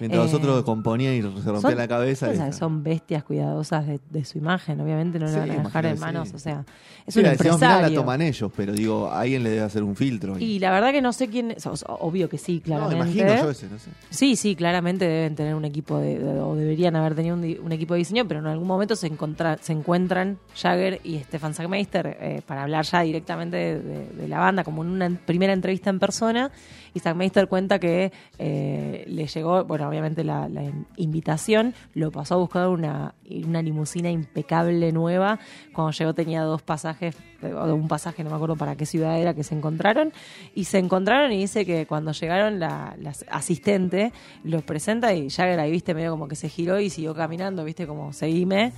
Mientras 0.00 0.32
Eh, 0.32 0.36
otros 0.36 0.62
componían 0.62 1.14
y 1.14 1.22
se 1.22 1.28
rompían 1.28 1.60
Son- 1.60 1.76
la 1.76 1.88
cabeza. 1.88 2.52
son 2.52 2.82
bestias 2.84 3.24
cuidadosas 3.24 3.86
de, 3.86 4.00
de 4.10 4.24
su 4.24 4.38
imagen, 4.38 4.80
obviamente 4.80 5.18
no 5.18 5.26
Sí, 5.28 5.34
la 5.34 5.40
van 5.40 5.50
a 5.50 5.62
dejar 5.64 5.86
en 5.86 5.98
manos, 5.98 6.28
sí. 6.28 6.34
o 6.36 6.38
sea, 6.38 6.64
es 7.06 7.14
Sí, 7.14 7.20
un 7.20 7.26
la 7.26 7.32
final 7.34 7.46
la 7.60 7.66
empresario. 7.66 8.00
toman 8.00 8.22
ellos, 8.22 8.52
pero 8.56 8.72
digo, 8.72 9.10
alguien 9.10 9.42
le 9.42 9.50
debe 9.50 9.62
hacer 9.62 9.82
un 9.82 9.96
filtro. 9.96 10.38
Y 10.38 10.58
la 10.58 10.70
verdad 10.70 10.92
que 10.92 11.02
no 11.02 11.12
sé 11.12 11.28
quién 11.28 11.54
o 11.64 11.96
obvio 12.06 12.28
que 12.28 12.38
sí, 12.38 12.58
no, 12.58 12.62
claramente. 12.64 12.96
imagino 12.96 13.42
yo 13.44 13.50
ese, 13.50 13.68
no 13.68 13.78
sé. 13.78 13.90
Sí, 14.10 14.36
sí, 14.36 14.54
claramente 14.54 15.06
deben 15.06 15.34
tener 15.34 15.54
un 15.54 15.64
equipo 15.64 15.98
de, 15.98 16.18
de- 16.18 16.40
o 16.40 16.54
deberían 16.54 16.94
haber 16.96 17.14
tenido 17.14 17.34
un, 17.34 17.56
un 17.64 17.72
equipo 17.72 17.94
de 17.94 17.98
diseño, 17.98 18.26
pero 18.28 18.40
en 18.40 18.46
algún 18.46 18.68
momento 18.68 18.94
se, 18.96 19.08
encontra- 19.10 19.58
se 19.60 19.72
encuentran 19.72 20.38
Jagger 20.54 21.00
y 21.04 21.18
Stefan 21.20 21.54
Sackmeister 21.54 22.16
eh, 22.20 22.42
para 22.46 22.62
hablar 22.62 22.84
ya 22.84 23.00
directamente 23.02 23.56
de, 23.56 23.80
de- 24.14 24.28
la 24.28 24.38
banda, 24.38 24.62
como 24.62 24.82
en 24.84 24.90
una 24.90 25.08
primera 25.26 25.52
entrevista 25.52 25.90
en 25.90 25.98
persona. 25.98 26.50
Y 26.98 27.00
Sackmeister 27.00 27.46
cuenta 27.46 27.78
que 27.78 28.10
eh, 28.40 29.04
le 29.06 29.28
llegó, 29.28 29.62
bueno, 29.64 29.88
obviamente 29.88 30.24
la, 30.24 30.48
invitación, 30.96 31.72
lo 31.94 32.10
pasó 32.10 32.34
a 32.34 32.38
buscar 32.38 32.66
una, 32.66 33.14
limusina 33.22 34.10
impecable 34.10 34.90
nueva. 34.90 35.38
Cuando 35.72 35.92
llegó 35.92 36.12
tenía 36.12 36.42
dos 36.42 36.62
pasajes, 36.62 37.16
o 37.40 37.72
un 37.72 37.86
pasaje, 37.86 38.24
no 38.24 38.30
me 38.30 38.36
acuerdo 38.36 38.56
para 38.56 38.74
qué 38.74 38.84
ciudad 38.84 39.16
era, 39.16 39.32
que 39.32 39.44
se 39.44 39.54
encontraron. 39.54 40.12
Y 40.56 40.64
se 40.64 40.78
encontraron 40.78 41.30
y 41.30 41.38
dice 41.38 41.64
que 41.64 41.86
cuando 41.86 42.10
llegaron 42.10 42.58
la, 42.58 42.96
asistente 43.30 44.12
los 44.42 44.64
presenta 44.64 45.14
y 45.14 45.30
Jagger 45.30 45.60
ahí, 45.60 45.70
viste, 45.70 45.94
medio 45.94 46.10
como 46.10 46.26
que 46.26 46.34
se 46.34 46.48
giró 46.48 46.80
y 46.80 46.90
siguió 46.90 47.14
caminando, 47.14 47.62
viste, 47.62 47.86
como 47.86 48.12
seguime. 48.12 48.72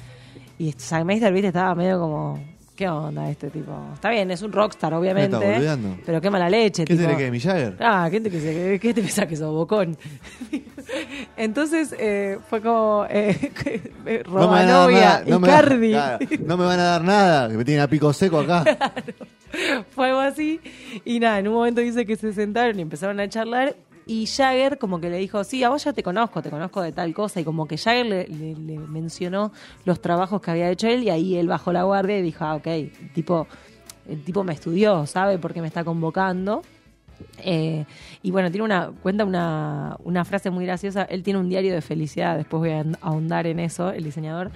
Y 0.58 0.74
Meister, 1.06 1.32
viste, 1.32 1.48
estaba 1.48 1.74
medio 1.74 1.98
como 1.98 2.38
¿qué 2.80 2.88
onda 2.88 3.30
este 3.30 3.50
tipo? 3.50 3.72
Está 3.92 4.08
bien, 4.08 4.30
es 4.30 4.40
un 4.40 4.52
rockstar, 4.52 4.94
obviamente. 4.94 5.36
pero 6.06 6.18
qué 6.18 6.30
mala 6.30 6.48
leche. 6.48 6.86
¿Qué 6.86 6.96
tipo. 6.96 7.14
que 7.14 7.30
mi 7.30 7.38
Jagger? 7.38 7.76
Ah, 7.78 8.08
¿qué 8.10 8.22
te, 8.22 8.30
qué, 8.30 8.78
qué 8.80 8.94
te 8.94 9.02
pensás 9.02 9.26
que 9.26 9.36
sos 9.36 9.52
bocón? 9.52 9.98
Entonces 11.36 11.94
eh, 11.98 12.38
fue 12.48 12.62
como 12.62 13.04
eh, 13.10 14.22
Romanovia 14.24 15.22
no 15.26 15.36
y 15.36 15.42
Cardi. 15.42 15.92
no 16.38 16.56
me 16.56 16.64
van 16.64 16.80
a 16.80 16.84
dar 16.84 17.04
nada, 17.04 17.50
que 17.50 17.58
me 17.58 17.66
tienen 17.66 17.82
a 17.82 17.86
pico 17.86 18.14
seco 18.14 18.40
acá. 18.40 18.64
Fue 19.94 20.06
algo 20.08 20.20
así. 20.20 20.58
Y 21.04 21.20
nada, 21.20 21.40
en 21.40 21.48
un 21.48 21.54
momento 21.54 21.82
dice 21.82 22.06
que 22.06 22.16
se 22.16 22.32
sentaron 22.32 22.78
y 22.78 22.82
empezaron 22.82 23.20
a 23.20 23.28
charlar 23.28 23.76
y 24.10 24.26
Jagger 24.26 24.78
como 24.78 25.00
que 25.00 25.08
le 25.08 25.18
dijo, 25.18 25.44
sí, 25.44 25.62
a 25.62 25.68
vos 25.68 25.84
ya 25.84 25.92
te 25.92 26.02
conozco, 26.02 26.42
te 26.42 26.50
conozco 26.50 26.82
de 26.82 26.90
tal 26.90 27.14
cosa. 27.14 27.38
Y 27.38 27.44
como 27.44 27.68
que 27.68 27.78
Jagger 27.78 28.06
le, 28.28 28.78
mencionó 28.88 29.52
los 29.84 30.02
trabajos 30.02 30.42
que 30.42 30.50
había 30.50 30.68
hecho 30.68 30.88
él 30.88 31.04
y 31.04 31.10
ahí 31.10 31.36
él 31.36 31.46
bajó 31.46 31.72
la 31.72 31.84
guardia 31.84 32.18
y 32.18 32.22
dijo, 32.22 32.44
ah, 32.44 32.56
ok, 32.56 32.66
tipo, 33.14 33.46
el 34.08 34.24
tipo 34.24 34.42
me 34.42 34.52
estudió, 34.52 35.06
sabe 35.06 35.38
por 35.38 35.54
qué 35.54 35.60
me 35.60 35.68
está 35.68 35.84
convocando. 35.84 36.62
Eh, 37.38 37.84
y 38.20 38.32
bueno, 38.32 38.50
tiene 38.50 38.64
una, 38.64 38.90
cuenta 39.00 39.24
una, 39.24 39.96
una 40.02 40.24
frase 40.24 40.50
muy 40.50 40.64
graciosa. 40.64 41.04
Él 41.04 41.22
tiene 41.22 41.38
un 41.38 41.48
diario 41.48 41.72
de 41.72 41.80
felicidad, 41.80 42.36
después 42.36 42.58
voy 42.58 42.70
a 42.70 42.84
ahondar 43.02 43.46
en 43.46 43.60
eso, 43.60 43.92
el 43.92 44.02
diseñador. 44.02 44.50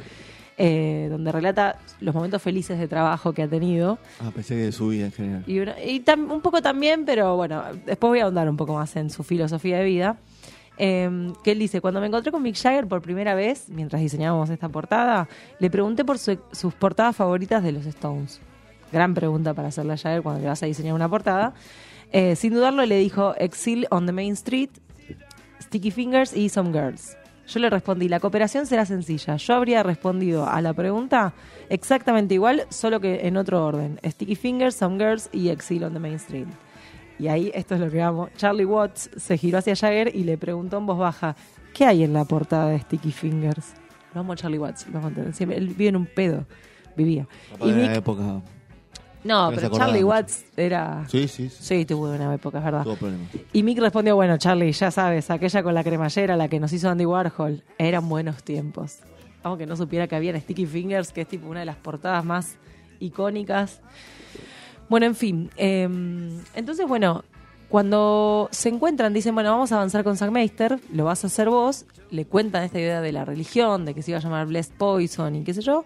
Eh, 0.57 1.09
donde 1.11 1.33
relata 1.33 1.81
los 2.01 2.15
momentos 2.15 2.41
felices 2.41 2.79
de 2.79 2.87
trabajo 2.87 3.33
que 3.33 3.43
ha 3.43 3.49
tenido. 3.49 3.99
Ah, 4.21 4.31
pensé 4.33 4.55
que 4.55 4.63
de 4.63 4.73
su 4.73 4.89
vida 4.89 5.07
en 5.07 5.13
general. 5.13 5.45
Y, 5.49 6.05
un 6.17 6.41
poco 6.43 6.63
también, 6.63 7.05
pero 7.05 7.35
bueno, 7.35 7.65
después 7.85 8.09
voy 8.09 8.21
a 8.21 8.25
ahondar 8.25 8.49
un 8.49 8.57
poco 8.57 8.75
más 8.75 8.95
en 8.95 9.11
su 9.11 9.25
filosofía 9.25 9.79
de 9.79 9.85
vida. 9.85 10.17
Eh, 10.79 11.33
que 11.43 11.53
él 11.53 11.59
dice, 11.59 11.81
cuando 11.81 12.01
me 12.01 12.07
encontré 12.07 12.31
con 12.31 12.43
Mick 12.43 12.57
Jagger 12.57 12.87
por 12.87 13.03
primera 13.03 13.35
vez, 13.35 13.69
mientras 13.69 14.01
diseñábamos 14.01 14.49
esta 14.51 14.69
portada, 14.69 15.29
le 15.59 15.71
pregunté 15.71 16.05
por 16.05 16.19
sus 16.19 16.75
portadas 16.79 17.17
favoritas 17.17 17.63
de 17.65 17.73
los 17.73 17.87
Stones. 17.87 18.41
Gran 18.93 19.13
pregunta 19.15 19.55
para 19.55 19.69
hacerle 19.69 19.95
a 19.95 19.97
Jagger 19.97 20.23
cuando 20.23 20.41
le 20.41 20.47
vas 20.47 20.63
a 20.63 20.67
diseñar 20.67 20.95
una 20.95 21.09
portada. 21.09 21.55
Eh, 22.13 22.37
sin 22.37 22.55
dudarlo 22.55 22.87
le 22.87 22.97
dijo 22.97 23.35
Exile 23.39 23.89
on 23.91 24.07
the 24.07 24.13
Main 24.13 24.35
Street, 24.35 24.71
Sticky 25.61 25.91
Fingers 25.91 26.37
y 26.37 26.49
Some 26.49 26.71
Girls. 26.71 27.17
Yo 27.47 27.61
le 27.61 27.69
respondí, 27.69 28.09
la 28.09 28.21
cooperación 28.21 28.67
será 28.67 28.87
sencilla. 28.87 29.37
Yo 29.37 29.55
habría 29.55 29.83
respondido 29.83 30.49
a 30.49 30.61
la 30.63 30.73
pregunta 30.73 31.35
exactamente 31.69 32.35
igual, 32.35 32.65
solo 32.71 33.01
que 33.01 33.27
en 33.27 33.37
otro 33.37 33.65
orden. 33.65 34.01
Sticky 34.05 34.35
Fingers, 34.35 34.77
Some 34.77 34.99
Girls 34.99 35.29
y 35.33 35.51
Exile 35.51 35.87
on 35.87 35.93
the 35.93 35.99
Main 35.99 36.15
Street. 36.15 36.47
Y 37.19 37.29
ahí, 37.29 37.51
esto 37.55 37.75
es 37.75 37.81
lo 37.81 37.91
que 37.91 38.03
amo. 38.03 38.29
Charlie 38.37 38.65
Watts 38.65 39.11
se 39.17 39.37
giró 39.37 39.59
hacia 39.59 39.77
Jagger 39.77 40.15
y 40.15 40.25
le 40.25 40.39
preguntó 40.39 40.79
en 40.79 40.87
voz 40.87 40.99
baja, 40.99 41.37
¿qué 41.75 41.85
hay 41.85 42.03
en 42.03 42.13
la 42.13 42.25
portada 42.25 42.69
de 42.71 42.81
Sticky 42.81 43.13
Fingers? 43.13 43.75
Lo 44.15 44.21
amo 44.21 44.35
Charlie 44.35 44.59
Watts, 44.59 44.87
lo 44.89 44.99
amo. 44.99 45.11
él 45.11 45.69
vive 45.69 45.89
en 45.89 45.97
un 45.97 46.07
pedo, 46.07 46.47
vivía. 46.97 47.29
y 47.61 47.71
la 47.73 47.95
época 47.95 48.43
no, 49.25 49.51
pero 49.55 49.71
Charlie 49.71 50.05
Watts 50.05 50.45
era. 50.57 51.05
Sí, 51.09 51.27
sí. 51.29 51.49
Sí, 51.49 51.85
tuvo 51.85 52.11
una 52.11 52.33
época, 52.35 52.59
es 52.59 52.65
verdad. 52.65 52.85
Tuvo 52.85 52.97
problemas. 52.97 53.29
Y 53.53 53.63
Mick 53.63 53.79
respondió: 53.79 54.15
Bueno, 54.15 54.37
Charlie, 54.37 54.73
ya 54.73 54.91
sabes, 54.91 55.31
aquella 55.31 55.63
con 55.63 55.75
la 55.75 55.83
cremallera, 55.83 56.37
la 56.37 56.49
que 56.49 56.61
nos 56.61 56.73
hizo 56.73 56.89
Andy 56.91 57.07
Warhol, 57.07 57.63
eran 57.79 58.09
buenos 58.09 58.43
tiempos. 58.43 58.99
Aunque 59.43 59.67
no 59.67 59.77
supiera 59.77 60.07
que 60.07 60.17
había 60.17 60.31
en 60.31 60.41
Sticky 60.41 60.67
Fingers, 60.67 61.13
que 61.13 61.23
es 61.23 61.29
tipo 61.29 61.49
una 61.49 61.61
de 61.61 61.67
las 61.67 61.77
portadas 61.77 62.25
más 62.25 62.57
icónicas. 63.01 63.81
Bueno, 64.89 65.07
en 65.07 65.15
fin. 65.15 65.51
Em, 65.57 66.39
entonces, 66.55 66.87
bueno, 66.87 67.25
cuando 67.69 68.49
se 68.53 68.69
encuentran, 68.69 69.13
dicen, 69.13 69.35
bueno, 69.35 69.51
vamos 69.51 69.73
a 69.73 69.77
avanzar 69.77 70.05
con 70.05 70.17
Sackmeister, 70.17 70.79
lo 70.93 71.07
vas 71.07 71.25
a 71.25 71.27
hacer 71.27 71.49
vos, 71.51 71.87
le 72.11 72.25
cuentan 72.25 72.63
esta 72.63 72.79
idea 72.79 73.01
de 73.01 73.13
la 73.13 73.25
religión, 73.25 73.85
de 73.85 73.95
que 73.95 74.03
se 74.03 74.13
iba 74.13 74.19
a 74.19 74.23
llamar 74.23 74.47
Blessed 74.47 74.75
Poison 74.77 75.35
y 75.35 75.45
qué 75.45 75.55
sé 75.55 75.63
yo, 75.63 75.85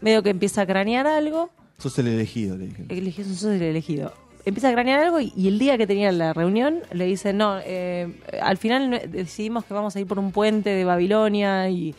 medio 0.00 0.22
que 0.22 0.30
empieza 0.30 0.62
a 0.62 0.66
cranear 0.66 1.06
algo, 1.06 1.50
Sos 1.78 1.98
el 1.98 2.08
elegido, 2.08 2.56
le 2.56 2.66
dije. 2.66 2.86
Elegido, 2.88 3.28
sos 3.28 3.44
el 3.44 3.62
elegido. 3.62 4.12
Empieza 4.44 4.68
a 4.68 4.72
cranear 4.72 5.00
algo 5.00 5.20
y, 5.20 5.32
el 5.48 5.58
día 5.58 5.78
que 5.78 5.86
tenía 5.86 6.12
la 6.12 6.32
reunión 6.34 6.82
le 6.92 7.06
dice, 7.06 7.32
no, 7.32 7.58
eh, 7.64 8.20
al 8.42 8.58
final 8.58 9.02
decidimos 9.10 9.64
que 9.64 9.72
vamos 9.72 9.96
a 9.96 10.00
ir 10.00 10.06
por 10.06 10.18
un 10.18 10.32
puente 10.32 10.70
de 10.70 10.84
Babilonia 10.84 11.70
y, 11.70 11.94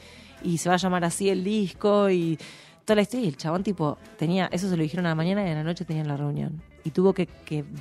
se 0.58 0.70
va 0.70 0.76
a 0.76 0.78
llamar 0.78 1.04
así 1.04 1.30
el 1.30 1.44
disco 1.44 2.10
y 2.10 2.38
toda 2.86 2.98
la 2.98 3.02
historia. 3.02 3.26
Y 3.26 3.30
el 3.30 3.38
chabón 3.38 3.64
tipo 3.64 3.98
tenía, 4.18 4.48
eso 4.52 4.70
se 4.70 4.78
lo 4.78 4.84
dijeron 4.84 5.08
a 5.08 5.10
la 5.10 5.16
mañana 5.16 5.46
y 5.48 5.50
a 5.50 5.56
la 5.56 5.64
noche 5.64 5.86
tenían 5.86 6.08
la 6.08 6.18
reunión. 6.18 6.62
Y 6.84 6.92
tuvo 6.92 7.14
que, 7.14 7.28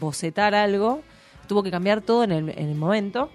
bocetar 0.00 0.54
algo, 0.54 1.02
tuvo 1.46 1.62
que 1.62 1.70
cambiar 1.70 2.00
todo 2.00 2.24
en 2.24 2.32
el, 2.32 2.48
en 2.48 2.70
el 2.70 2.74
momento. 2.74 3.30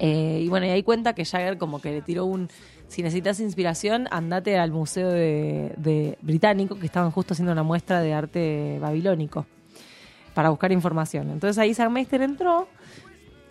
Eh, 0.00 0.40
y 0.42 0.48
bueno, 0.48 0.66
y 0.66 0.70
ahí 0.70 0.82
cuenta 0.82 1.14
que 1.14 1.24
Jagger 1.24 1.58
como 1.58 1.80
que 1.80 1.92
le 1.92 2.02
tiró 2.02 2.24
un 2.24 2.48
si 2.90 3.04
necesitas 3.04 3.38
inspiración, 3.38 4.08
andate 4.10 4.58
al 4.58 4.72
Museo 4.72 5.08
de, 5.08 6.18
Británico, 6.22 6.76
que 6.76 6.86
estaban 6.86 7.12
justo 7.12 7.34
haciendo 7.34 7.52
una 7.52 7.62
muestra 7.62 8.00
de 8.00 8.12
arte 8.12 8.78
babilónico, 8.80 9.46
para 10.34 10.50
buscar 10.50 10.72
información. 10.72 11.30
Entonces 11.30 11.56
ahí 11.58 11.72
Meister 11.88 12.20
entró, 12.20 12.66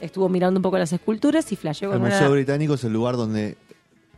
estuvo 0.02 0.28
mirando 0.28 0.58
un 0.58 0.62
poco 0.62 0.78
las 0.78 0.92
esculturas 0.92 1.50
y 1.54 1.56
flasheó 1.56 1.90
con 1.90 2.04
El 2.04 2.12
Museo 2.12 2.32
Británico 2.32 2.74
es 2.74 2.84
el 2.84 2.92
lugar 2.92 3.16
donde 3.16 3.56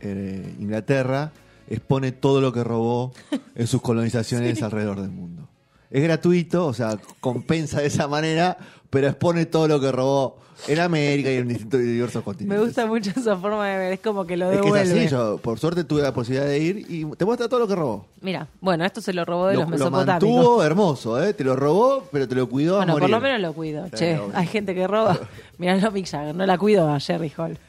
eh, 0.00 0.54
Inglaterra 0.58 1.32
expone 1.68 2.10
todo 2.10 2.40
lo 2.40 2.52
que 2.52 2.64
robó 2.64 3.12
en 3.54 3.66
sus 3.68 3.80
colonizaciones 3.80 4.60
alrededor 4.64 5.00
del 5.00 5.12
mundo. 5.12 5.48
Es 5.88 6.02
gratuito, 6.02 6.66
o 6.66 6.74
sea, 6.74 6.98
compensa 7.20 7.80
de 7.80 7.86
esa 7.86 8.08
manera, 8.08 8.56
pero 8.90 9.06
expone 9.06 9.46
todo 9.46 9.68
lo 9.68 9.80
que 9.80 9.92
robó 9.92 10.38
en 10.68 10.80
América 10.80 11.30
y 11.30 11.36
en 11.36 11.48
distintos 11.48 11.80
diversos 11.80 12.22
continentes. 12.22 12.58
Me 12.58 12.64
gusta 12.64 12.86
mucho 12.86 13.10
esa 13.10 13.36
forma 13.36 13.68
de 13.68 13.78
ver, 13.78 13.92
es 13.92 14.00
como 14.00 14.26
que 14.26 14.36
lo 14.36 14.48
devuelve. 14.48 14.82
Es 14.82 14.88
que 14.92 14.98
es 14.98 15.04
así, 15.04 15.12
yo 15.12 15.38
por 15.38 15.58
suerte 15.58 15.84
tuve 15.84 16.02
la 16.02 16.12
posibilidad 16.14 16.46
de 16.46 16.58
ir 16.58 16.86
y 16.88 17.04
te 17.16 17.24
muestra 17.24 17.48
todo 17.48 17.60
lo 17.60 17.68
que 17.68 17.74
robó. 17.74 18.06
Mira, 18.20 18.46
bueno, 18.60 18.84
esto 18.84 19.00
se 19.00 19.12
lo 19.12 19.24
robó 19.24 19.48
de 19.48 19.54
los 19.56 19.68
mesopotámicos. 19.68 20.28
Lo 20.28 20.36
mantuvo 20.36 20.62
hermoso, 20.62 21.22
¿eh? 21.22 21.34
Te 21.34 21.44
lo 21.44 21.56
robó, 21.56 22.04
pero 22.12 22.28
te 22.28 22.34
lo 22.34 22.48
cuidó 22.48 22.76
bueno, 22.76 22.92
a 22.92 22.94
morir. 22.94 23.10
por 23.10 23.10
lo 23.10 23.20
menos 23.20 23.40
lo 23.40 23.52
cuidó. 23.52 23.88
che, 23.90 24.18
hay 24.34 24.46
gente 24.46 24.74
que 24.74 24.86
roba. 24.86 25.18
Mirá, 25.58 25.76
no 25.76 25.90
Mick 25.90 26.06
Jagger, 26.06 26.34
no 26.34 26.46
la 26.46 26.58
cuido 26.58 26.88
a 26.88 27.00
Jerry 27.00 27.32
Hall. 27.36 27.58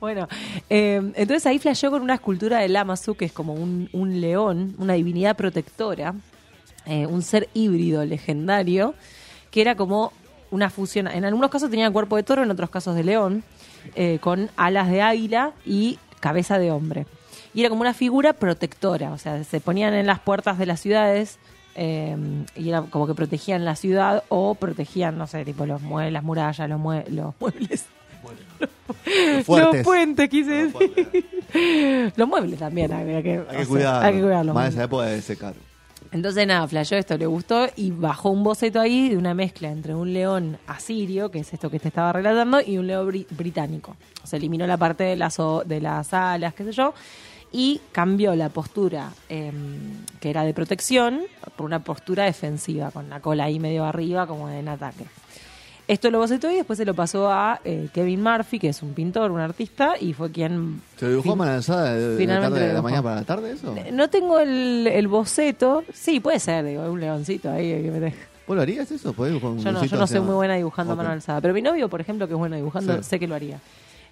Bueno, 0.00 0.28
eh, 0.68 1.00
entonces 1.14 1.46
ahí 1.46 1.58
flasheó 1.58 1.90
con 1.90 2.02
una 2.02 2.14
escultura 2.14 2.58
de 2.58 2.68
Lamazu, 2.68 3.14
que 3.14 3.24
es 3.24 3.32
como 3.32 3.54
un, 3.54 3.88
un 3.92 4.20
león, 4.20 4.74
una 4.78 4.92
divinidad 4.92 5.36
protectora, 5.36 6.14
eh, 6.86 7.06
un 7.06 7.22
ser 7.22 7.48
híbrido 7.54 8.04
legendario, 8.04 8.94
que 9.50 9.60
era 9.60 9.74
como 9.74 10.12
una 10.50 10.70
fusión. 10.70 11.08
En 11.08 11.24
algunos 11.24 11.50
casos 11.50 11.70
tenía 11.70 11.90
cuerpo 11.90 12.16
de 12.16 12.22
toro, 12.22 12.42
en 12.42 12.50
otros 12.50 12.70
casos 12.70 12.94
de 12.94 13.04
león, 13.04 13.42
eh, 13.94 14.18
con 14.20 14.50
alas 14.56 14.90
de 14.90 15.02
águila 15.02 15.52
y 15.64 15.98
cabeza 16.20 16.58
de 16.58 16.70
hombre. 16.70 17.06
Y 17.54 17.60
era 17.60 17.70
como 17.70 17.80
una 17.80 17.94
figura 17.94 18.34
protectora, 18.34 19.12
o 19.12 19.18
sea, 19.18 19.42
se 19.44 19.60
ponían 19.60 19.94
en 19.94 20.06
las 20.06 20.20
puertas 20.20 20.58
de 20.58 20.66
las 20.66 20.80
ciudades 20.80 21.38
eh, 21.74 22.16
y 22.56 22.68
era 22.68 22.82
como 22.82 23.06
que 23.06 23.14
protegían 23.14 23.64
la 23.64 23.76
ciudad 23.76 24.24
o 24.28 24.54
protegían, 24.54 25.16
no 25.16 25.26
sé, 25.26 25.44
tipo 25.44 25.64
los 25.64 25.80
muebles, 25.80 26.12
las 26.12 26.24
murallas, 26.24 26.68
los, 26.68 26.80
los 27.08 27.34
muebles. 27.40 27.86
Los, 29.46 29.76
puentes, 29.84 30.28
quise 30.28 30.68
decir. 30.68 32.12
Los 32.16 32.28
muebles 32.28 32.58
también 32.58 32.92
hay 32.92 33.22
que, 33.22 33.42
hay 33.48 33.58
que, 33.58 33.66
cuidarlos. 33.66 34.54
Más 34.54 34.74
esa 34.74 34.84
época 34.84 35.06
de 35.06 35.22
secar. 35.22 35.54
Entonces 36.10 36.46
nada, 36.46 36.66
flasheó 36.66 36.98
esto, 36.98 37.18
le 37.18 37.26
gustó 37.26 37.66
y 37.76 37.90
bajó 37.90 38.30
un 38.30 38.42
boceto 38.42 38.80
ahí 38.80 39.10
de 39.10 39.16
una 39.18 39.34
mezcla 39.34 39.68
entre 39.68 39.94
un 39.94 40.12
león 40.12 40.58
asirio, 40.66 41.30
que 41.30 41.40
es 41.40 41.52
esto 41.52 41.70
que 41.70 41.78
te 41.78 41.88
estaba 41.88 42.12
relatando, 42.12 42.60
y 42.60 42.78
un 42.78 42.86
león 42.86 43.26
británico. 43.30 43.96
Se 44.24 44.36
eliminó 44.36 44.66
la 44.66 44.78
parte 44.78 45.04
de 45.04 45.16
las, 45.16 45.36
de 45.66 45.80
las 45.80 46.14
alas, 46.14 46.54
qué 46.54 46.64
sé 46.64 46.72
yo, 46.72 46.94
y 47.52 47.80
cambió 47.92 48.34
la 48.34 48.48
postura 48.48 49.12
em, 49.28 50.04
que 50.20 50.30
era 50.30 50.44
de 50.44 50.54
protección 50.54 51.22
por 51.56 51.66
una 51.66 51.82
postura 51.84 52.24
defensiva, 52.24 52.90
con 52.90 53.10
la 53.10 53.20
cola 53.20 53.44
ahí 53.44 53.58
medio 53.58 53.84
arriba 53.84 54.26
como 54.26 54.48
en 54.48 54.68
ataque. 54.68 55.04
Esto 55.88 56.10
lo 56.10 56.18
bocetó 56.18 56.50
y 56.50 56.56
después 56.56 56.76
se 56.76 56.84
lo 56.84 56.92
pasó 56.92 57.30
a 57.32 57.60
eh, 57.64 57.88
Kevin 57.94 58.22
Murphy, 58.22 58.58
que 58.58 58.68
es 58.68 58.82
un 58.82 58.92
pintor, 58.92 59.30
un 59.30 59.40
artista, 59.40 59.94
y 59.98 60.12
fue 60.12 60.30
quien... 60.30 60.82
¿Se 60.96 61.08
dibujó 61.08 61.32
a 61.42 61.46
lanzada 61.46 61.94
de, 61.94 62.26
la 62.26 62.82
mañana 62.82 63.02
para 63.02 63.14
la 63.16 63.24
tarde 63.24 63.52
eso? 63.52 63.74
Eh, 63.74 63.90
no 63.90 64.10
tengo 64.10 64.38
el, 64.38 65.08
boceto. 65.08 65.84
Sí, 65.94 66.20
puede 66.20 66.40
ser, 66.40 66.66
digo, 66.66 66.82
un 66.82 67.00
leoncito 67.00 67.50
ahí 67.50 67.82
que 67.82 67.90
me 67.90 68.14
¿Vos 68.46 68.56
lo 68.56 68.62
harías 68.62 68.90
eso? 68.90 69.14
un 69.16 69.58
yo 69.58 69.72
no, 69.72 69.84
yo 69.84 69.96
no 69.96 70.06
soy 70.06 70.20
muy 70.20 70.34
buena 70.34 70.56
dibujando 70.56 70.92
a 70.92 70.96
mano 70.96 71.10
alzada. 71.10 71.40
Pero 71.40 71.54
mi 71.54 71.62
novio, 71.62 71.88
por 71.88 72.02
ejemplo, 72.02 72.26
que 72.26 72.34
es 72.34 72.38
bueno 72.38 72.56
dibujando, 72.56 73.02
sé 73.02 73.18
que 73.18 73.26
lo 73.26 73.34
haría. 73.34 73.58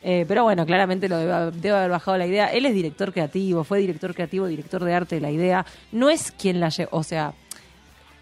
Eh, 0.03 0.25
pero 0.27 0.45
bueno, 0.45 0.65
claramente 0.65 1.09
lo 1.09 1.19
debe, 1.19 1.33
haber 1.71 1.91
bajado 1.91 2.17
la 2.17 2.27
idea. 2.27 2.47
Él 2.47 2.65
es 2.65 2.73
director 2.73 3.13
creativo, 3.13 3.65
fue 3.65 3.81
director 3.81 4.15
creativo, 4.15 4.47
director 4.47 4.83
de 4.83 4.95
arte 4.95 5.17
de 5.17 5.21
la 5.21 5.31
idea. 5.31 5.67
No 5.93 6.09
es 6.09 6.33
quien 6.33 6.61
la 6.61 6.71
llevó, 6.71 6.91
o 6.93 7.03
sea, 7.03 7.35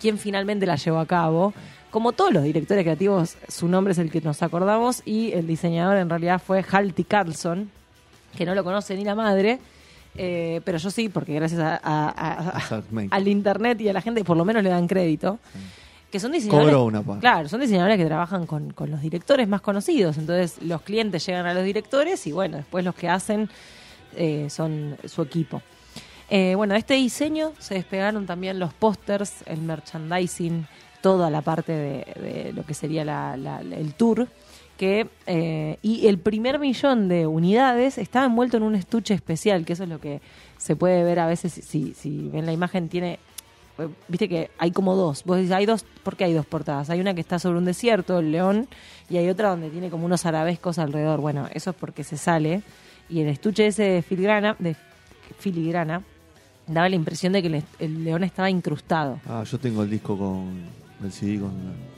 quien 0.00 0.18
finalmente 0.18 0.66
la 0.66 0.76
llevó 0.76 0.98
a 0.98 1.06
cabo 1.06 1.52
como 1.94 2.10
todos 2.10 2.32
los 2.32 2.42
directores 2.42 2.82
creativos, 2.82 3.36
su 3.46 3.68
nombre 3.68 3.92
es 3.92 3.98
el 4.00 4.10
que 4.10 4.20
nos 4.20 4.42
acordamos 4.42 5.00
y 5.04 5.30
el 5.30 5.46
diseñador 5.46 5.96
en 5.96 6.10
realidad 6.10 6.42
fue 6.44 6.64
Halti 6.68 7.04
Carlson, 7.04 7.70
que 8.36 8.44
no 8.44 8.52
lo 8.56 8.64
conoce 8.64 8.96
ni 8.96 9.04
la 9.04 9.14
madre. 9.14 9.60
eh, 10.16 10.60
pero 10.64 10.78
yo 10.78 10.90
sí, 10.90 11.08
porque 11.08 11.34
gracias 11.34 11.60
a- 11.60 11.80
a- 11.82 12.08
a- 12.08 12.82
al 13.12 13.28
internet 13.28 13.80
y 13.80 13.88
a 13.88 13.92
la 13.92 14.00
gente 14.00 14.24
por 14.24 14.36
lo 14.36 14.44
menos 14.44 14.62
le 14.64 14.70
dan 14.70 14.88
crédito. 14.88 15.38
Que 16.10 16.18
son 16.18 16.32
diseñadores. 16.32 16.66
Cobró 16.72 16.84
una 16.84 17.02
parte. 17.02 17.20
Claro, 17.20 17.48
son 17.48 17.60
diseñadores 17.60 17.96
que 17.96 18.04
trabajan 18.06 18.44
con, 18.46 18.72
con 18.72 18.90
los 18.90 19.00
directores 19.00 19.46
más 19.48 19.60
conocidos. 19.60 20.16
Entonces, 20.18 20.62
los 20.62 20.82
clientes 20.82 21.24
llegan 21.26 21.46
a 21.46 21.54
los 21.54 21.62
directores 21.64 22.26
y 22.26 22.32
bueno, 22.32 22.56
después 22.56 22.84
los 22.84 22.94
que 22.96 23.08
hacen 23.08 23.48
eh, 24.16 24.46
son 24.50 24.96
su 25.06 25.22
equipo. 25.22 25.62
Eh, 26.28 26.54
bueno, 26.56 26.74
de 26.74 26.80
este 26.80 26.94
diseño 26.94 27.52
se 27.60 27.74
despegaron 27.74 28.26
también 28.26 28.58
los 28.60 28.72
pósters, 28.72 29.32
el 29.46 29.60
merchandising, 29.62 30.66
toda 31.04 31.28
la 31.28 31.42
parte 31.42 31.72
de, 31.72 32.52
lo 32.56 32.64
que 32.64 32.72
sería 32.72 33.04
la- 33.04 33.36
la- 33.36 33.60
el 33.60 33.92
tour. 33.92 34.26
Que, 34.78 35.06
eh, 35.26 35.76
y 35.82 36.06
el 36.06 36.16
primer 36.18 36.58
millón 36.58 37.08
de 37.08 37.26
unidades 37.26 37.98
estaba 37.98 38.24
envuelto 38.24 38.56
en 38.56 38.62
un 38.62 38.74
estuche 38.74 39.12
especial, 39.12 39.66
que 39.66 39.74
eso 39.74 39.82
es 39.82 39.90
lo 39.90 40.00
que 40.00 40.22
se 40.56 40.76
puede 40.76 41.04
ver 41.04 41.18
a 41.20 41.26
veces 41.26 41.52
si, 41.52 41.92
si, 41.92 42.30
ven 42.32 42.46
la 42.46 42.52
imagen, 42.54 42.88
tiene 42.88 43.18
eh, 43.78 43.88
viste 44.08 44.30
que 44.30 44.50
hay 44.58 44.70
como 44.70 44.96
dos. 44.96 45.24
Vos 45.24 45.36
dices, 45.36 45.52
hay 45.52 45.66
dos, 45.66 45.84
¿por 46.02 46.16
qué 46.16 46.24
hay 46.24 46.32
dos 46.32 46.46
portadas? 46.46 46.88
Hay 46.88 47.00
una 47.00 47.12
que 47.14 47.20
está 47.20 47.38
sobre 47.38 47.58
un 47.58 47.66
desierto, 47.66 48.18
el 48.18 48.32
león, 48.32 48.66
y 49.10 49.18
hay 49.18 49.28
otra 49.28 49.50
donde 49.50 49.68
tiene 49.68 49.90
como 49.90 50.06
unos 50.06 50.24
arabescos 50.24 50.78
alrededor. 50.78 51.20
Bueno, 51.20 51.48
eso 51.52 51.70
es 51.70 51.76
porque 51.76 52.02
se 52.02 52.16
sale. 52.16 52.62
Y 53.10 53.20
el 53.20 53.28
estuche 53.28 53.66
ese 53.66 53.82
de 53.82 54.02
filigrana, 54.02 54.56
filigrana 55.38 56.02
daba 56.66 56.88
la 56.88 56.96
impresión 56.96 57.32
de 57.34 57.42
que 57.42 57.48
el, 57.48 57.62
el 57.78 58.04
león 58.04 58.24
estaba 58.24 58.48
incrustado. 58.48 59.20
Ah, 59.28 59.44
yo 59.44 59.58
tengo 59.58 59.82
el 59.82 59.90
disco 59.90 60.16
con 60.16 60.83
el 61.02 61.12
CD 61.12 61.40
con 61.40 61.52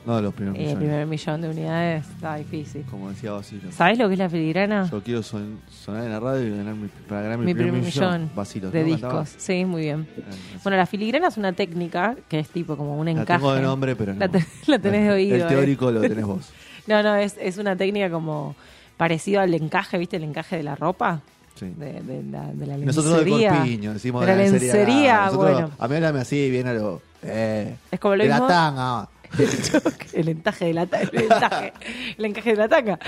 no 0.07 0.17
de 0.17 0.23
los 0.23 0.33
primeros 0.35 0.59
Eh, 0.59 0.62
el 0.62 0.67
millones. 0.69 0.88
primer 0.88 1.07
millón 1.07 1.41
de 1.43 1.49
unidades 1.50 2.09
estaba 2.09 2.37
difícil. 2.37 2.83
Como 2.91 3.11
decía 3.11 3.33
Basilo. 3.33 3.71
¿Sabés 3.73 3.99
lo 3.99 4.07
que 4.09 4.15
es 4.15 4.19
la 4.19 4.29
filigrana? 4.31 4.88
Yo 4.91 5.03
quiero 5.03 5.23
son- 5.23 5.59
sonar 5.69 6.05
en 6.05 6.11
la 6.12 6.21
radio 6.21 6.47
y 6.47 6.57
ganar 6.57 6.75
mi, 6.75 6.88
para 7.09 7.23
ganar 7.23 7.38
mi, 7.38 7.47
Mi 7.47 7.55
primer, 7.55 7.73
millón 7.73 8.31
de 8.35 8.35
¿no? 8.35 8.85
discos. 8.85 9.00
Cantaba. 9.00 9.26
Sí, 9.26 9.65
muy 9.65 9.83
bien. 9.83 10.07
Así. 10.29 10.38
Bueno, 10.62 10.76
la 10.79 10.87
filigrana 10.87 11.29
es 11.29 11.37
una 11.37 11.53
técnica 11.53 12.17
que 12.29 12.38
es 12.38 12.49
tipo 12.49 12.76
como 12.76 12.97
un 12.99 13.05
la 13.07 13.11
encaje. 13.12 13.38
tengo 13.38 13.55
de 13.55 13.62
nombre, 13.62 13.97
pero 13.97 14.15
no. 14.15 14.21
La, 14.21 14.29
te- 14.29 14.47
la 14.67 14.79
tenés 14.79 15.05
de 15.05 15.11
oído. 15.12 15.37
El 15.37 15.43
eh. 15.43 15.47
teórico 15.47 15.91
lo 15.91 16.00
tenés 16.00 16.25
vos. 16.25 16.50
No, 16.87 17.03
no, 17.03 17.17
es, 17.17 17.37
es 17.41 17.59
una 17.59 17.75
técnica 17.75 18.09
como 18.11 18.55
parecido 18.97 19.41
al 19.41 19.53
encaje, 19.55 19.99
¿viste? 19.99 20.19
El 20.19 20.23
encaje 20.23 20.57
de 20.57 20.62
la 20.62 20.76
ropa. 20.76 21.21
Sí. 21.56 21.72
De, 21.76 22.00
de 22.02 22.22
la, 22.30 22.52
de 22.52 22.66
la 22.66 22.76
Nosotros 22.76 23.18
de 23.18 23.25
lencería. 23.25 23.50
corpiño, 23.56 23.92
decimos 23.94 24.20
De 24.25 24.26
la 24.28 24.36
lencería, 24.36 25.25
Nosotros- 25.26 25.52
bueno. 25.52 25.70
A 25.78 25.88
mí 25.88 25.94
háblame 25.96 26.20
así, 26.20 26.50
bien 26.50 26.66
a 26.68 26.72
lo. 26.75 27.00
Eh, 27.22 27.75
Es 27.90 27.98
como 27.98 28.14
lo 28.14 28.22
de 28.25 28.28
la 28.28 28.46
tanga. 28.46 29.08
el 30.12 30.28
entaje 30.28 30.66
de 30.66 30.75
la 30.75 30.83
el 30.83 31.23
entaje, 31.23 31.73
el 32.18 32.25
encaje 32.25 32.50
de 32.50 32.56
la 32.56 32.68
tanga 32.68 32.99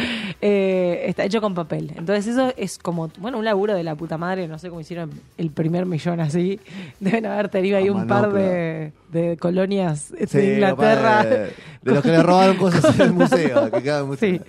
eh, 0.40 1.04
está 1.06 1.25
hecho 1.25 1.40
con 1.40 1.54
papel 1.54 1.92
entonces 1.96 2.26
eso 2.26 2.52
es 2.56 2.78
como 2.78 3.08
bueno 3.18 3.38
un 3.38 3.44
laburo 3.44 3.75
de 3.75 3.84
la 3.84 3.94
puta 3.94 4.18
madre 4.18 4.48
no 4.48 4.58
sé 4.58 4.68
cómo 4.68 4.80
hicieron 4.80 5.10
el 5.37 5.50
primer 5.50 5.87
millón 5.87 6.20
así 6.20 6.60
deben 7.00 7.26
haber 7.26 7.48
tenido 7.48 7.78
ahí 7.78 7.88
A 7.88 7.92
un 7.92 8.06
par 8.06 8.32
de, 8.32 8.92
de 9.10 9.37
colonias 9.37 10.10
de 10.12 10.26
Sí, 10.26 10.38
Inglaterra 10.38 11.25
De, 11.25 11.38
de 11.38 11.52
los 11.94 12.02
que 12.02 12.10
le 12.10 12.22
robaron 12.22 12.56
cosas 12.56 12.94
en 12.94 13.06
el 13.06 13.12
museo. 13.12 13.70
Que 13.70 14.16
Sí. 14.18 14.40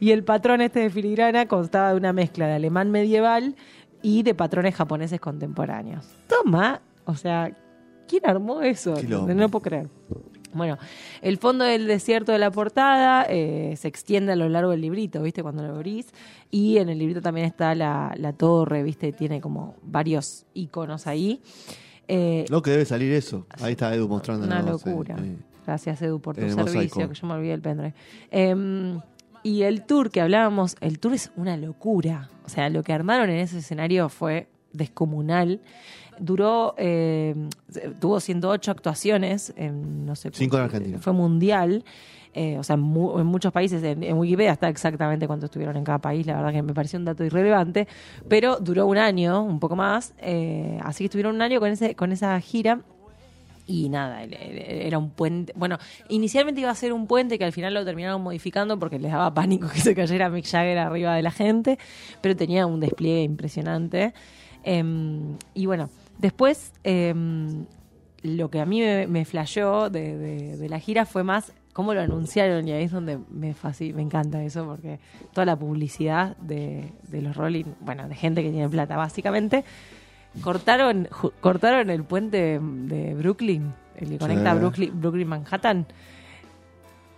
Y 0.00 0.12
el 0.12 0.24
patrón 0.24 0.60
este 0.60 0.80
de 0.80 0.90
filigrana 0.90 1.46
constaba 1.46 1.90
de 1.90 1.96
una 1.96 2.12
mezcla 2.12 2.46
de 2.46 2.54
alemán 2.54 2.90
medieval 2.90 3.56
y 4.02 4.22
de 4.22 4.34
patrones 4.34 4.74
japoneses 4.74 5.20
contemporáneos. 5.20 6.06
Toma, 6.26 6.80
o 7.04 7.14
sea, 7.14 7.50
¿quién 8.06 8.22
armó 8.26 8.62
eso? 8.62 8.94
Quilombo. 8.94 9.32
No 9.34 9.40
lo 9.42 9.48
puedo 9.48 9.62
creer. 9.62 9.88
Bueno, 10.52 10.78
el 11.22 11.38
fondo 11.38 11.64
del 11.64 11.86
desierto 11.86 12.32
de 12.32 12.38
la 12.38 12.50
portada 12.50 13.26
eh, 13.28 13.74
se 13.76 13.88
extiende 13.88 14.32
a 14.32 14.36
lo 14.36 14.48
largo 14.48 14.70
del 14.70 14.80
librito, 14.80 15.22
¿viste? 15.22 15.42
Cuando 15.42 15.62
lo 15.66 15.74
abrís. 15.74 16.06
Y 16.50 16.78
en 16.78 16.88
el 16.88 16.98
librito 16.98 17.20
también 17.20 17.46
está 17.46 17.74
la, 17.74 18.14
la 18.16 18.32
torre, 18.32 18.82
¿viste? 18.82 19.12
Tiene 19.12 19.40
como 19.40 19.76
varios 19.82 20.46
iconos 20.54 21.06
ahí. 21.06 21.40
Eh, 22.08 22.46
Lo 22.48 22.62
que 22.62 22.70
debe 22.70 22.84
salir 22.86 23.12
eso. 23.12 23.46
Ahí 23.60 23.72
está 23.72 23.94
Edu 23.94 24.08
mostrando. 24.08 24.46
una 24.46 24.62
locura. 24.62 25.16
Gracias, 25.66 26.00
Edu, 26.00 26.20
por 26.20 26.34
tu 26.34 26.48
servicio, 26.48 27.08
que 27.08 27.14
yo 27.14 27.26
me 27.26 27.34
olvidé 27.34 27.52
el 27.52 27.60
pendrive. 27.60 27.94
Em, 28.30 29.00
y 29.42 29.62
el 29.62 29.84
tour 29.84 30.10
que 30.10 30.22
hablábamos, 30.22 30.76
el 30.80 30.98
tour 30.98 31.12
es 31.12 31.30
una 31.36 31.58
locura. 31.58 32.30
O 32.46 32.48
sea, 32.48 32.70
lo 32.70 32.82
que 32.82 32.94
armaron 32.94 33.28
en 33.28 33.40
ese 33.40 33.58
escenario 33.58 34.08
fue 34.08 34.48
descomunal. 34.72 35.60
Duró, 36.20 36.74
eh, 36.78 37.34
tuvo 38.00 38.20
108 38.20 38.70
actuaciones, 38.70 39.52
en, 39.56 40.06
no 40.06 40.14
sé. 40.16 40.30
Cinco 40.32 40.56
en 40.56 40.62
Argentina. 40.64 40.98
Fue 40.98 41.12
mundial. 41.12 41.84
eh, 42.34 42.56
o 42.58 42.62
sea, 42.62 42.74
en, 42.74 42.80
mu- 42.80 43.18
en 43.18 43.26
muchos 43.26 43.52
países, 43.52 43.82
en, 43.82 44.02
en 44.04 44.16
Wikipedia 44.16 44.52
está 44.52 44.68
exactamente 44.68 45.26
cuánto 45.26 45.46
estuvieron 45.46 45.76
en 45.76 45.82
cada 45.84 45.98
país, 45.98 46.26
la 46.26 46.36
verdad 46.36 46.52
que 46.52 46.62
me 46.62 46.74
pareció 46.74 46.98
un 46.98 47.04
dato 47.06 47.24
irrelevante, 47.24 47.88
pero 48.28 48.58
duró 48.60 48.86
un 48.86 48.98
año, 48.98 49.42
un 49.42 49.58
poco 49.58 49.74
más, 49.76 50.14
eh, 50.18 50.78
así 50.84 50.98
que 51.04 51.06
estuvieron 51.06 51.34
un 51.34 51.42
año 51.42 51.58
con, 51.58 51.70
ese, 51.70 51.94
con 51.94 52.12
esa 52.12 52.38
gira 52.40 52.80
y 53.66 53.88
nada, 53.88 54.22
era 54.22 54.96
un 54.98 55.10
puente. 55.10 55.52
Bueno, 55.56 55.78
inicialmente 56.08 56.60
iba 56.60 56.70
a 56.70 56.74
ser 56.74 56.92
un 56.92 57.06
puente 57.06 57.38
que 57.38 57.44
al 57.44 57.52
final 57.52 57.74
lo 57.74 57.84
terminaron 57.84 58.22
modificando 58.22 58.78
porque 58.78 58.98
les 58.98 59.10
daba 59.12 59.32
pánico 59.34 59.68
que 59.68 59.80
se 59.80 59.94
cayera 59.94 60.30
Mick 60.30 60.46
Jagger 60.46 60.78
arriba 60.78 61.14
de 61.14 61.22
la 61.22 61.30
gente, 61.30 61.78
pero 62.22 62.34
tenía 62.36 62.66
un 62.66 62.80
despliegue 62.80 63.22
impresionante. 63.22 64.14
Em, 64.64 65.36
y 65.54 65.66
bueno, 65.66 65.88
después 66.18 66.72
em, 66.84 67.64
lo 68.22 68.50
que 68.50 68.60
a 68.60 68.66
mí 68.66 68.80
me, 68.80 69.06
me 69.06 69.24
flasheó 69.24 69.88
de, 69.90 70.16
de- 70.16 70.56
de 70.56 70.68
la 70.68 70.78
gira 70.80 71.06
fue 71.06 71.22
más 71.24 71.52
cómo 71.72 71.94
lo 71.94 72.00
anunciaron 72.00 72.66
y 72.66 72.72
ahí 72.72 72.84
es 72.84 72.90
donde 72.90 73.18
me 73.30 73.54
fascina, 73.54 73.96
me 73.96 74.02
encanta 74.02 74.42
eso 74.42 74.64
porque 74.66 74.98
toda 75.32 75.44
la 75.44 75.56
publicidad 75.56 76.36
de, 76.38 76.92
de 77.08 77.22
los 77.22 77.36
Rolling, 77.36 77.66
bueno, 77.80 78.08
de 78.08 78.16
gente 78.16 78.42
que 78.42 78.50
tiene 78.50 78.68
plata 78.68 78.96
básicamente, 78.96 79.64
cortaron 80.42 81.08
cortaron 81.40 81.88
el 81.90 82.02
puente 82.04 82.58
de 82.60 83.14
Brooklyn, 83.14 83.72
el 83.96 84.08
que 84.10 84.18
conecta 84.18 84.52
Sí. 84.54 84.58
Brooklyn, 84.58 85.00
Brooklyn 85.00 85.28
Manhattan. 85.28 85.86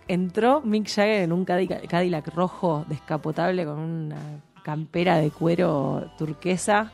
Entró 0.07 0.61
Mick 0.61 0.87
Jagger 0.89 1.23
en 1.23 1.31
un 1.31 1.45
Cadillac, 1.45 1.87
Cadillac 1.87 2.27
rojo 2.35 2.85
descapotable 2.89 3.65
con 3.65 3.79
una 3.79 4.17
campera 4.63 5.17
de 5.17 5.31
cuero 5.31 6.11
turquesa. 6.17 6.91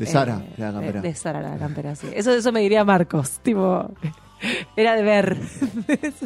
De 0.00 0.06
Sara, 0.06 0.42
Eh, 0.44 0.54
la 0.56 0.72
campera. 0.72 1.00
De, 1.00 1.08
de 1.08 1.14
Sara 1.14 1.40
la 1.42 1.56
campera, 1.58 1.94
sí. 1.94 2.08
Eso, 2.14 2.32
eso 2.32 2.50
me 2.52 2.60
diría 2.60 2.84
Marcos, 2.84 3.38
tipo, 3.42 3.90
era 4.76 4.96
de 4.96 5.02
ver. 5.02 5.36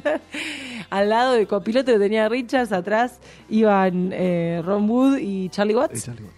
Al 0.90 1.08
lado 1.10 1.32
de 1.32 1.46
copiloto 1.46 1.92
que 1.92 1.98
tenía 1.98 2.28
Richards, 2.28 2.72
atrás 2.72 3.18
iban 3.48 4.10
eh, 4.12 4.62
Ron 4.64 4.88
Wood 4.88 5.18
y 5.18 5.48
Charlie 5.48 5.74
Eh, 5.74 5.76
Watts. 5.76 6.04
Charlie 6.04 6.22
Watts. 6.24 6.34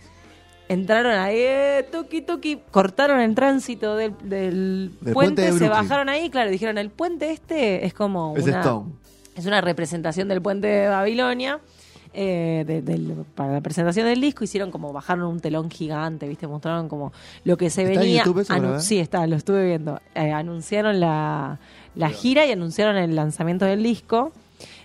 Entraron 0.68 1.12
ahí, 1.12 1.36
eh, 1.38 1.88
tuki 1.92 2.22
tuki, 2.22 2.60
cortaron 2.72 3.20
el 3.20 3.34
tránsito 3.36 3.94
del, 3.96 4.14
del 4.24 4.90
Del 5.00 5.14
puente 5.14 5.42
puente, 5.42 5.42
de 5.52 5.52
se 5.58 5.68
bajaron 5.68 6.08
ahí, 6.08 6.28
claro, 6.28 6.50
dijeron, 6.50 6.76
el 6.78 6.90
puente 6.90 7.30
este 7.30 7.86
es 7.86 7.94
como 7.94 8.34
Es 8.36 8.44
una, 8.44 8.60
Stone. 8.60 8.90
es 9.36 9.46
una 9.46 9.60
representación 9.60 10.26
del 10.26 10.42
puente 10.42 10.66
de 10.66 10.88
Babilonia. 10.88 11.60
Eh, 12.16 12.64
de- 12.66 12.80
del- 12.82 13.24
para 13.34 13.52
la 13.52 13.60
presentación 13.60 14.06
del 14.06 14.20
disco 14.20 14.42
hicieron 14.42 14.70
como 14.70 14.92
bajaron 14.92 15.26
un 15.26 15.38
telón 15.40 15.70
gigante, 15.70 16.26
viste, 16.26 16.46
mostraron 16.46 16.88
como 16.88 17.12
lo 17.44 17.56
que 17.56 17.68
se 17.70 17.82
¿Está 17.82 17.92
en 17.94 18.00
venía. 18.00 18.24
YouTube 18.24 18.40
eso 18.40 18.80
sí, 18.80 18.98
está, 18.98 19.26
lo 19.26 19.36
estuve 19.36 19.66
viendo. 19.66 20.00
Eh, 20.14 20.32
anunciaron 20.32 20.98
la, 20.98 21.58
la 21.94 22.08
gira 22.08 22.46
y 22.46 22.52
anunciaron 22.52 22.96
el 22.96 23.14
lanzamiento 23.14 23.66
del 23.66 23.82
disco. 23.82 24.32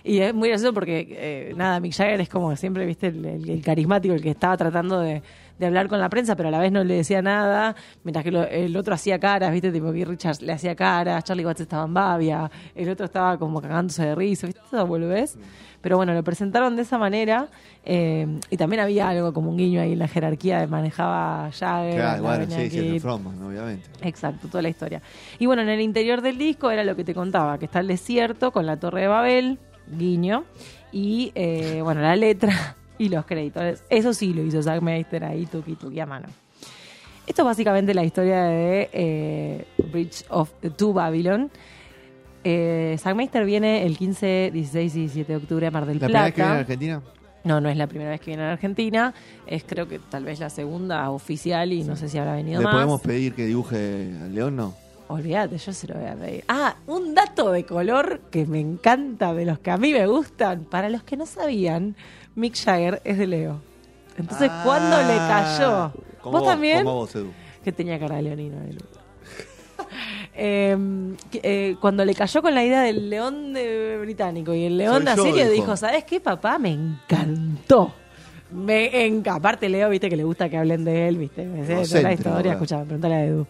Y 0.04 0.18
es 0.18 0.34
muy 0.34 0.48
gracioso 0.50 0.74
porque, 0.74 1.06
eh, 1.10 1.54
nada, 1.56 1.80
Mick 1.80 1.94
Jagger 1.94 2.20
es 2.20 2.28
como 2.28 2.54
siempre, 2.56 2.84
viste, 2.84 3.06
el, 3.06 3.24
el- 3.24 3.48
el 3.48 3.62
carismático, 3.62 4.12
el 4.12 4.20
que 4.20 4.30
estaba 4.30 4.56
tratando 4.56 5.00
de, 5.00 5.22
de 5.58 5.66
hablar 5.66 5.88
con 5.88 6.00
la 6.00 6.08
prensa, 6.10 6.34
pero 6.36 6.48
a 6.48 6.52
la 6.52 6.58
vez 6.58 6.72
no 6.72 6.82
le 6.84 6.94
decía 6.96 7.22
nada, 7.22 7.74
mientras 8.04 8.24
que 8.24 8.32
lo- 8.32 8.42
el 8.46 8.76
otro 8.76 8.94
hacía 8.94 9.18
caras, 9.20 9.52
viste, 9.52 9.70
tipo 9.72 9.92
que 9.92 10.04
Richards 10.04 10.42
le 10.42 10.52
hacía 10.52 10.74
caras, 10.74 11.22
Charlie 11.24 11.46
Watts 11.46 11.60
estaba 11.62 11.84
en 11.84 11.94
babia, 11.94 12.50
el 12.74 12.88
otro 12.90 13.06
estaba 13.06 13.38
como 13.38 13.62
cagándose 13.62 14.04
de 14.04 14.14
risa, 14.16 14.46
viste, 14.48 14.60
esa 14.66 14.82
boludez. 14.82 15.36
Pero 15.82 15.96
bueno, 15.96 16.14
lo 16.14 16.22
presentaron 16.22 16.76
de 16.76 16.82
esa 16.82 16.96
manera 16.96 17.48
eh, 17.84 18.26
y 18.48 18.56
también 18.56 18.80
había 18.80 19.08
algo 19.08 19.32
como 19.32 19.50
un 19.50 19.56
guiño 19.56 19.80
ahí 19.80 19.92
en 19.92 19.98
la 19.98 20.08
jerarquía 20.08 20.60
de 20.60 20.68
manejaba 20.68 21.50
Jagger, 21.52 21.96
Claro, 21.96 22.46
sí, 22.48 22.70
sí, 22.70 23.00
frontman, 23.00 23.42
obviamente. 23.42 23.88
Exacto, 24.00 24.48
toda 24.48 24.62
la 24.62 24.68
historia. 24.68 25.02
Y 25.38 25.46
bueno, 25.46 25.62
en 25.62 25.68
el 25.68 25.80
interior 25.80 26.22
del 26.22 26.38
disco 26.38 26.70
era 26.70 26.84
lo 26.84 26.96
que 26.96 27.04
te 27.04 27.14
contaba, 27.14 27.58
que 27.58 27.64
está 27.66 27.80
el 27.80 27.88
desierto 27.88 28.52
con 28.52 28.64
la 28.64 28.78
Torre 28.78 29.02
de 29.02 29.08
Babel, 29.08 29.58
guiño, 29.88 30.44
y 30.92 31.32
eh, 31.34 31.80
bueno, 31.82 32.00
la 32.00 32.14
letra 32.16 32.76
y 32.98 33.08
los 33.08 33.26
créditos. 33.26 33.82
Eso 33.90 34.14
sí 34.14 34.32
lo 34.32 34.42
hizo 34.42 34.62
Zack 34.62 34.80
Meister 34.80 35.24
ahí, 35.24 35.46
tuki 35.46 35.74
tuki 35.74 35.98
a 35.98 36.06
mano. 36.06 36.28
Esto 37.26 37.42
es 37.42 37.46
básicamente 37.46 37.94
la 37.94 38.04
historia 38.04 38.44
de 38.44 38.90
eh, 38.92 39.64
Bridge 39.92 40.24
of 40.28 40.50
the 40.60 40.70
to 40.70 40.92
Babylon. 40.92 41.50
Eh, 42.44 42.96
Zack 42.98 43.14
Meister 43.14 43.44
viene 43.44 43.86
el 43.86 43.96
15, 43.96 44.50
16 44.52 44.96
y 44.96 44.98
17 45.00 45.32
de 45.32 45.36
octubre 45.36 45.66
a 45.66 45.70
Mar 45.70 45.86
del 45.86 45.98
¿La 46.00 46.06
primera 46.06 46.24
Plata. 46.24 46.26
vez 46.26 46.34
que 46.34 46.42
viene 46.42 46.56
a 46.56 46.60
Argentina? 46.60 47.02
No, 47.44 47.60
no 47.60 47.68
es 47.68 47.76
la 47.76 47.86
primera 47.86 48.10
vez 48.10 48.20
que 48.20 48.26
viene 48.32 48.42
a 48.44 48.52
Argentina. 48.52 49.14
Es 49.46 49.64
creo 49.64 49.88
que 49.88 49.98
tal 49.98 50.24
vez 50.24 50.38
la 50.40 50.50
segunda 50.50 51.10
oficial 51.10 51.72
y 51.72 51.82
no 51.84 51.96
sé 51.96 52.08
si 52.08 52.18
habrá 52.18 52.34
venido 52.34 52.58
¿Le 52.60 52.64
más. 52.64 52.74
podemos 52.74 53.00
pedir 53.00 53.34
que 53.34 53.46
dibuje 53.46 54.12
al 54.22 54.34
león? 54.34 54.56
No. 54.56 54.74
Olvídate, 55.08 55.58
yo 55.58 55.72
se 55.72 55.88
lo 55.88 55.94
voy 55.96 56.06
a 56.08 56.14
pedir. 56.14 56.44
Ah, 56.48 56.76
un 56.86 57.14
dato 57.14 57.52
de 57.52 57.64
color 57.66 58.20
que 58.30 58.46
me 58.46 58.60
encanta, 58.60 59.34
de 59.34 59.44
los 59.44 59.58
que 59.58 59.70
a 59.70 59.76
mí 59.76 59.92
me 59.92 60.06
gustan. 60.06 60.64
Para 60.64 60.88
los 60.88 61.02
que 61.02 61.16
no 61.16 61.26
sabían, 61.26 61.96
Mick 62.34 62.56
Jagger 62.56 63.02
es 63.04 63.18
de 63.18 63.26
Leo. 63.26 63.60
Entonces, 64.16 64.50
cuando 64.64 64.96
le 64.98 65.16
cayó? 65.18 65.70
Ah, 65.74 65.92
Como 66.22 66.38
¿Vos, 66.38 66.48
también? 66.48 66.84
Como 66.84 66.94
vos, 66.94 67.14
Edu. 67.16 67.30
Que 67.64 67.72
tenía 67.72 67.98
cara 67.98 68.16
de 68.16 68.22
leonino. 68.22 68.56
él. 68.62 68.78
Eh, 70.34 70.76
que, 71.30 71.40
eh, 71.42 71.76
cuando 71.80 72.04
le 72.04 72.14
cayó 72.14 72.40
con 72.40 72.54
la 72.54 72.64
idea 72.64 72.82
del 72.82 73.10
león 73.10 73.52
de 73.52 73.98
británico 74.00 74.54
y 74.54 74.64
el 74.64 74.78
león 74.78 75.04
Soy 75.04 75.16
yo, 75.16 75.22
Asiria, 75.24 75.44
dijo. 75.48 75.54
dijo, 75.64 75.76
¿sabes 75.76 76.04
qué, 76.04 76.20
papá? 76.20 76.58
Me 76.58 76.70
encantó. 76.72 77.92
Me 78.50 79.06
enca- 79.06 79.34
Aparte, 79.36 79.68
Leo, 79.68 79.88
viste 79.90 80.08
que 80.08 80.16
le 80.16 80.24
gusta 80.24 80.48
que 80.48 80.56
hablen 80.58 80.84
de 80.84 81.08
él, 81.08 81.16
viste. 81.18 81.44
Me 81.44 81.66
sé 81.66 81.74
toda 81.88 82.02
la 82.02 82.12
historia, 82.12 82.52
escuchame, 82.52 82.84
pregúntale 82.84 83.14
a 83.14 83.24
Edu. 83.24 83.46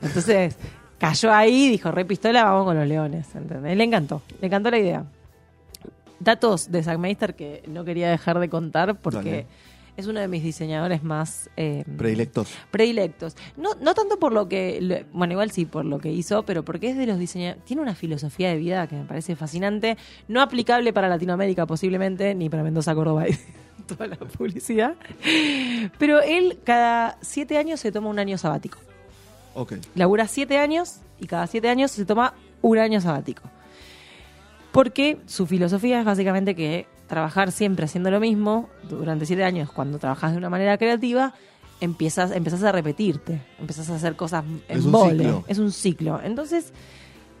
Entonces, 0.00 0.56
cayó 0.98 1.32
ahí, 1.32 1.68
dijo, 1.68 1.90
re 1.90 2.04
pistola, 2.04 2.44
vamos 2.44 2.64
con 2.66 2.78
los 2.78 2.86
leones. 2.86 3.26
¿entendés? 3.34 3.76
Le 3.76 3.84
encantó, 3.84 4.22
le 4.40 4.46
encantó 4.46 4.70
la 4.70 4.78
idea. 4.78 5.04
Datos 6.18 6.70
de 6.70 6.82
Zackmeister 6.82 7.34
que 7.34 7.62
no 7.66 7.84
quería 7.84 8.08
dejar 8.10 8.38
de 8.38 8.48
contar 8.48 8.94
porque 8.96 9.18
Dale. 9.30 9.46
Es 9.96 10.06
uno 10.06 10.20
de 10.20 10.28
mis 10.28 10.42
diseñadores 10.42 11.02
más... 11.02 11.50
eh, 11.56 11.84
Predilectos. 11.98 12.48
predilectos. 12.70 13.36
No, 13.56 13.74
no 13.80 13.94
tanto 13.94 14.18
por 14.18 14.32
lo 14.32 14.48
que, 14.48 15.04
bueno, 15.12 15.32
igual 15.32 15.50
sí 15.50 15.66
por 15.66 15.84
lo 15.84 15.98
que 15.98 16.10
hizo, 16.10 16.44
pero 16.44 16.64
porque 16.64 16.90
es 16.90 16.96
de 16.96 17.06
los 17.06 17.18
diseñadores, 17.18 17.64
tiene 17.64 17.82
una 17.82 17.94
filosofía 17.94 18.48
de 18.48 18.56
vida 18.56 18.86
que 18.86 18.96
me 18.96 19.04
parece 19.04 19.36
fascinante, 19.36 19.98
no 20.28 20.40
aplicable 20.40 20.92
para 20.92 21.08
Latinoamérica 21.08 21.66
posiblemente, 21.66 22.34
ni 22.34 22.48
para 22.48 22.62
Mendoza, 22.62 22.94
Córdoba 22.94 23.28
y 23.28 23.36
toda 23.86 24.06
la 24.06 24.16
publicidad, 24.16 24.94
pero 25.98 26.22
él 26.22 26.58
cada 26.64 27.18
siete 27.20 27.58
años 27.58 27.80
se 27.80 27.92
toma 27.92 28.08
un 28.08 28.18
año 28.18 28.38
sabático. 28.38 28.78
Ok. 29.54 29.74
Labura 29.94 30.26
siete 30.28 30.56
años 30.56 31.00
y 31.20 31.26
cada 31.26 31.46
siete 31.46 31.68
años 31.68 31.90
se 31.90 32.06
toma 32.06 32.32
un 32.62 32.78
año 32.78 33.00
sabático. 33.02 33.42
Porque 34.72 35.18
su 35.26 35.46
filosofía 35.46 35.98
es 36.00 36.06
básicamente 36.06 36.54
que 36.54 36.86
trabajar 37.12 37.52
siempre 37.52 37.84
haciendo 37.84 38.10
lo 38.10 38.20
mismo 38.20 38.70
durante 38.88 39.26
siete 39.26 39.44
años, 39.44 39.70
cuando 39.70 39.98
trabajas 39.98 40.32
de 40.32 40.38
una 40.38 40.48
manera 40.48 40.78
creativa, 40.78 41.34
empiezas, 41.78 42.30
empiezas 42.30 42.62
a 42.62 42.72
repetirte, 42.72 43.42
empiezas 43.58 43.90
a 43.90 43.96
hacer 43.96 44.16
cosas 44.16 44.42
en 44.46 44.78
Es 44.78 44.86
un 44.86 45.10
ciclo. 45.10 45.44
Es 45.46 45.58
un 45.58 45.72
ciclo. 45.72 46.20
Entonces, 46.24 46.72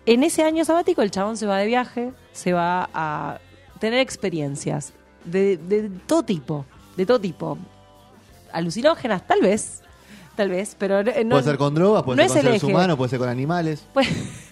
en 0.04 0.24
ese 0.24 0.42
año 0.42 0.66
sabático, 0.66 1.00
el 1.00 1.10
chabón 1.10 1.38
se 1.38 1.46
va 1.46 1.56
de 1.56 1.64
viaje, 1.64 2.12
se 2.32 2.52
va 2.52 2.90
a 2.92 3.38
tener 3.80 4.00
experiencias 4.00 4.92
de, 5.24 5.56
de 5.56 5.88
todo 6.06 6.22
tipo, 6.22 6.66
de 6.98 7.06
todo 7.06 7.18
tipo. 7.18 7.56
Alucinógenas, 8.52 9.26
tal 9.26 9.40
vez, 9.40 9.81
tal 10.36 10.48
vez, 10.50 10.74
pero 10.78 11.00
eh, 11.00 11.24
no, 11.24 11.30
puede 11.36 11.42
ser 11.44 11.56
con 11.58 11.74
drogas, 11.74 12.02
puede 12.02 12.22
no 12.22 12.28
ser 12.28 12.42
con 12.42 12.42
seres 12.42 12.62
eje. 12.62 12.72
humanos, 12.72 12.96
puede 12.96 13.10
ser 13.10 13.18
con 13.18 13.28
animales. 13.28 13.84
Puede, 13.92 14.08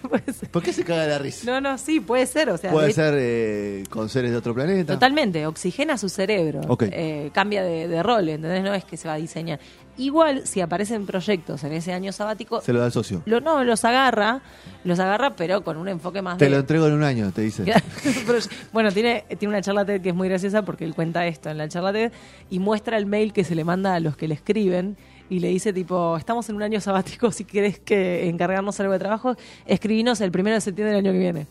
puede 0.07 0.33
ser. 0.33 0.49
¿Por 0.49 0.61
qué 0.63 0.73
se 0.73 0.83
caga 0.83 1.03
de 1.03 1.09
la 1.09 1.17
risa? 1.19 1.45
No, 1.49 1.61
no, 1.61 1.77
sí, 1.77 1.99
puede 1.99 2.25
ser. 2.25 2.49
O 2.49 2.57
sea, 2.57 2.71
puede 2.71 2.87
de- 2.87 2.93
ser 2.93 3.13
eh, 3.17 3.83
con 3.89 4.09
seres 4.09 4.31
de 4.31 4.37
otro 4.37 4.53
planeta. 4.53 4.93
Totalmente, 4.93 5.45
oxigena 5.47 5.97
su 5.97 6.09
cerebro, 6.09 6.61
eh, 6.81 7.29
cambia 7.33 7.63
de, 7.63 7.87
de 7.87 8.03
rol, 8.03 8.27
¿entendés? 8.29 8.63
No 8.63 8.73
es 8.73 8.83
que 8.85 8.97
se 8.97 9.07
va 9.07 9.15
a 9.15 9.17
diseñar. 9.17 9.59
Igual, 9.97 10.47
si 10.47 10.61
aparecen 10.61 11.05
proyectos 11.05 11.63
en 11.63 11.73
ese 11.73 11.91
año 11.93 12.11
sabático, 12.11 12.61
Se 12.61 12.71
lo 12.73 12.79
da 12.79 12.85
el 12.87 12.91
socio. 12.91 13.21
lo, 13.25 13.41
no, 13.41 13.63
los 13.63 13.83
agarra, 13.85 14.41
los 14.85 14.99
agarra, 14.99 15.35
pero 15.35 15.63
con 15.63 15.77
un 15.77 15.87
enfoque 15.89 16.21
más 16.21 16.37
Te 16.37 16.45
de... 16.45 16.51
lo 16.51 16.57
entrego 16.57 16.87
en 16.87 16.93
un 16.93 17.03
año, 17.03 17.31
te 17.31 17.41
dice. 17.41 17.63
Bueno, 18.73 18.91
tiene, 18.91 19.25
tiene 19.37 19.49
una 19.53 19.61
charla 19.61 19.85
TED 19.85 20.01
que 20.01 20.09
es 20.09 20.15
muy 20.15 20.29
graciosa 20.29 20.63
porque 20.63 20.85
él 20.85 20.95
cuenta 20.95 21.25
esto 21.27 21.49
en 21.49 21.57
la 21.57 21.67
charla 21.67 21.91
TED 21.93 22.11
y 22.49 22.59
muestra 22.59 22.97
el 22.97 23.05
mail 23.05 23.33
que 23.33 23.43
se 23.43 23.55
le 23.55 23.63
manda 23.63 23.93
a 23.95 23.99
los 23.99 24.15
que 24.17 24.27
le 24.27 24.33
escriben 24.35 24.97
y 25.31 25.39
le 25.39 25.47
dice 25.47 25.71
tipo, 25.71 26.17
estamos 26.17 26.49
en 26.49 26.57
un 26.57 26.61
año 26.61 26.81
sabático, 26.81 27.31
si 27.31 27.45
querés 27.45 27.79
que 27.79 28.27
encargarnos 28.27 28.77
algo 28.81 28.91
de 28.91 28.99
trabajo, 28.99 29.37
escribinos 29.65 30.19
el 30.19 30.29
primero 30.29 30.55
de 30.55 30.61
septiembre 30.61 30.93
del 30.93 31.05
año 31.05 31.13
que 31.13 31.19
viene. 31.19 31.47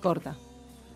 Corta. 0.00 0.36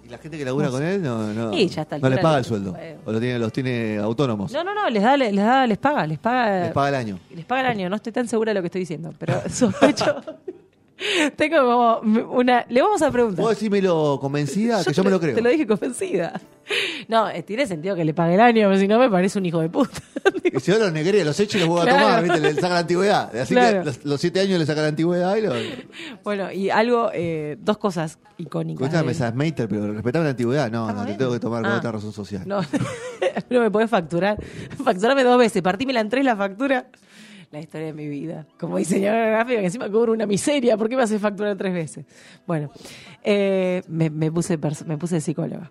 ¿Y 0.07 0.09
la 0.09 0.19
gente 0.19 0.39
que 0.39 0.45
labura 0.45 0.71
con 0.71 0.81
él 0.85 1.03
no, 1.03 1.35
no, 1.35 1.53
Sí, 1.53 1.69
ya 1.69 1.83
está 1.83 1.99
no 1.99 2.09
les 2.09 2.21
paga 2.21 2.39
el 2.39 2.45
sueldo? 2.45 2.71
Bueno. 2.71 3.01
¿O 3.05 3.11
lo 3.11 3.19
tiene, 3.19 3.41
los 3.41 3.53
tiene 3.53 3.99
autónomos? 3.99 4.53
No, 4.53 4.63
no, 4.63 4.73
no, 4.73 4.89
les 4.89 5.03
da, 5.03 5.17
les 5.17 5.35
da, 5.35 5.67
les 5.67 5.79
paga, 5.79 6.07
les 6.07 6.21
paga, 6.21 6.61
Les 6.67 6.73
paga 6.73 6.89
el 6.91 6.95
año. 6.95 7.19
les 7.35 7.45
paga 7.45 7.63
el 7.63 7.67
año. 7.67 7.91
No 7.91 7.97
estoy 7.97 8.13
tan 8.13 8.29
segura 8.29 8.51
de 8.51 8.55
lo 8.55 8.63
que 8.63 8.67
estoy 8.67 8.83
diciendo, 8.83 9.13
pero 9.19 9.43
sospecho. 9.51 10.15
Tengo 11.37 12.01
como 12.03 12.33
una. 12.33 12.65
Le 12.69 12.83
vamos 12.83 13.01
a 13.03 13.11
preguntar. 13.11 13.43
¿Vos 13.45 13.51
decímelo 13.55 14.19
convencida? 14.21 14.83
que 14.85 14.93
yo 14.93 15.05
me 15.05 15.11
lo 15.11 15.21
creo. 15.21 15.35
Te 15.35 15.43
lo 15.43 15.51
dije 15.51 15.67
convencida. 15.67 16.41
No, 17.09 17.31
eh, 17.31 17.43
tiene 17.43 17.67
sentido 17.67 17.97
que 17.97 18.05
le 18.05 18.13
pague 18.13 18.35
el 18.35 18.41
año, 18.43 18.77
si 18.77 18.87
no 18.87 18.99
me 18.99 19.09
parece 19.09 19.39
un 19.39 19.47
hijo 19.47 19.59
de 19.61 19.71
puta. 19.71 20.03
Y 20.45 20.61
si 20.61 20.71
yo 20.71 20.79
los 20.79 20.93
negré, 20.93 21.25
los 21.25 21.41
echo 21.41 21.57
y 21.57 21.61
los 21.61 21.69
voy 21.71 21.81
a 21.81 21.85
Claro. 21.85 22.01
tomar, 22.03 22.23
¿viste? 22.25 22.41
Le 22.41 22.55
saca 22.57 22.69
la 22.75 22.79
antigüedad. 22.81 23.37
Así 23.37 23.55
Claro. 23.55 23.79
que 23.81 23.85
los, 23.87 24.05
los 24.05 24.21
siete 24.21 24.41
años 24.41 24.59
le 24.59 24.67
saca 24.67 24.83
la 24.83 24.89
antigüedad 24.89 25.37
y 25.37 25.41
lo. 25.43 25.55
bueno, 26.25 26.53
y 26.53 26.69
algo, 26.69 27.11
eh, 27.15 27.57
dos 27.59 27.79
cosas 27.79 28.19
icónicas. 28.37 28.83
Escuchame, 28.87 29.13
esas 29.13 29.35
Mater, 29.35 29.67
pero 29.67 29.91
respetame 29.95 30.25
la 30.27 30.31
antigüedad. 30.33 30.71
No, 30.71 30.81
no, 30.85 30.89
Estamos 30.91 31.07
te 31.13 31.15
tengo 31.19 31.33
que 31.33 31.41
tomar 31.41 31.63
con 31.63 31.73
Ah. 31.73 31.79
otra 31.79 31.93
razón 31.93 32.13
social. 32.13 32.43
No, 32.45 32.61
no 33.49 33.61
me 33.61 33.71
podés 33.71 33.89
facturar. 33.89 34.37
Facturame 34.85 35.25
dos 35.25 35.39
veces. 35.39 35.63
Partímela 35.63 36.01
en 36.01 36.11
tres 36.11 36.25
la 36.27 36.37
factura. 36.37 36.87
La 37.51 37.61
historia 37.61 37.87
de 37.87 37.93
mi 37.95 38.07
vida. 38.09 38.47
Como 38.61 38.77
diseñadora 38.77 39.27
gráfica, 39.31 39.61
que 39.61 39.67
encima 39.67 39.91
cobro 39.91 40.13
una 40.13 40.27
miseria. 40.27 40.77
¿Por 40.77 40.89
qué 40.89 40.97
me 40.97 41.03
hace 41.03 41.19
facturar 41.19 41.57
tres 41.57 41.73
veces? 41.73 42.05
Bueno, 42.47 42.71
eh, 43.25 43.83
me, 43.89 44.11
me 44.11 44.31
puse 44.31 44.59
me 44.87 44.99
puse 44.99 45.21
psicóloga. 45.21 45.71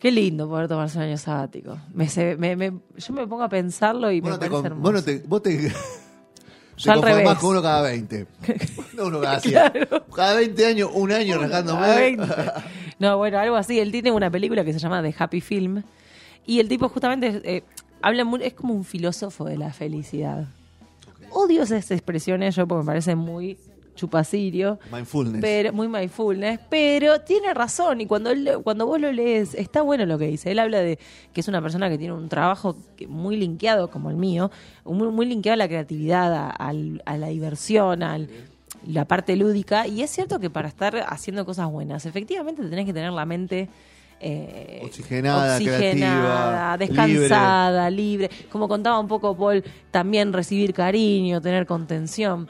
Qué 0.00 0.10
lindo 0.10 0.48
poder 0.48 0.66
tomarse 0.68 0.98
un 0.98 1.04
año 1.04 1.16
sabático. 1.18 1.78
Me, 1.94 2.08
me- 2.36 2.56
me- 2.56 2.72
yo 2.96 3.14
me 3.14 3.26
pongo 3.26 3.44
a 3.44 3.48
pensarlo 3.48 4.10
y 4.10 4.20
Vos 4.20 4.32
me 4.32 4.36
parece 4.38 4.50
con- 4.56 4.66
hermoso. 4.66 4.82
vos 4.82 4.92
no 4.92 5.02
te, 5.04 5.18
vos 5.26 5.42
te, 5.42 5.56
te 5.68 5.72
Yo 6.76 6.92
al 6.92 7.02
revés. 7.02 7.38
con 7.38 7.50
uno 7.50 7.62
cada 7.62 7.82
20. 7.82 8.26
No 8.94 9.06
uno 9.06 9.20
cada 9.20 9.40
100. 9.40 9.62
Cada 10.14 10.34
20 10.34 10.66
años, 10.66 10.90
un 10.92 11.12
año 11.12 11.38
rascándome. 11.38 11.86
A 11.86 11.94
20. 11.96 12.24
No, 12.98 13.16
bueno, 13.18 13.38
algo 13.38 13.54
así. 13.56 13.78
Él 13.78 13.92
tiene 13.92 14.10
una 14.10 14.30
película 14.30 14.64
que 14.64 14.72
se 14.72 14.78
llama 14.80 15.00
The 15.02 15.14
Happy 15.16 15.40
Film. 15.40 15.82
Y 16.44 16.58
el 16.60 16.68
tipo 16.68 16.88
justamente 16.88 17.40
eh, 17.44 17.62
habla 18.02 18.24
muy- 18.24 18.42
es 18.42 18.52
como 18.54 18.74
un 18.74 18.84
filósofo 18.84 19.44
de 19.44 19.56
la 19.56 19.72
felicidad. 19.72 20.46
Odio 21.30 21.62
esas 21.62 21.90
expresiones 21.90 22.54
yo 22.56 22.66
porque 22.66 22.82
me 22.82 22.86
parece 22.86 23.14
muy 23.16 23.58
chupacirio. 23.94 24.78
Mindfulness. 24.92 25.40
Pero, 25.40 25.72
muy 25.72 25.88
mindfulness, 25.88 26.60
pero 26.68 27.20
tiene 27.22 27.54
razón 27.54 28.00
y 28.02 28.06
cuando 28.06 28.30
él- 28.30 28.58
cuando 28.62 28.86
vos 28.86 29.00
lo 29.00 29.10
lees 29.10 29.54
está 29.54 29.80
bueno 29.82 30.04
lo 30.04 30.18
que 30.18 30.26
dice. 30.26 30.50
Él 30.52 30.58
habla 30.58 30.80
de 30.80 30.98
que 31.32 31.40
es 31.40 31.48
una 31.48 31.62
persona 31.62 31.88
que 31.88 31.96
tiene 31.96 32.12
un 32.12 32.28
trabajo 32.28 32.76
muy 33.08 33.36
linkeado 33.36 33.90
como 33.90 34.10
el 34.10 34.16
mío, 34.16 34.50
muy, 34.84 35.08
muy 35.08 35.24
linkeado 35.26 35.54
a 35.54 35.56
la 35.56 35.68
creatividad, 35.68 36.34
a, 36.34 36.50
a 36.50 37.16
la 37.16 37.26
diversión, 37.28 38.02
a 38.02 38.18
la 38.86 39.04
parte 39.06 39.34
lúdica 39.34 39.86
y 39.86 40.02
es 40.02 40.10
cierto 40.10 40.38
que 40.40 40.50
para 40.50 40.68
estar 40.68 40.94
haciendo 41.08 41.46
cosas 41.46 41.70
buenas, 41.70 42.04
efectivamente 42.06 42.62
te 42.62 42.68
tenés 42.68 42.84
que 42.84 42.92
tener 42.92 43.12
la 43.12 43.24
mente 43.24 43.68
eh, 44.20 44.80
Oxigenada, 44.84 45.56
oxigenada, 45.56 46.76
creativa, 46.76 46.76
descansada, 46.78 47.90
libre. 47.90 48.30
Como 48.50 48.68
contaba 48.68 48.98
un 48.98 49.08
poco 49.08 49.36
Paul, 49.36 49.62
también 49.90 50.32
recibir 50.32 50.72
cariño, 50.72 51.40
tener 51.40 51.66
contención. 51.66 52.48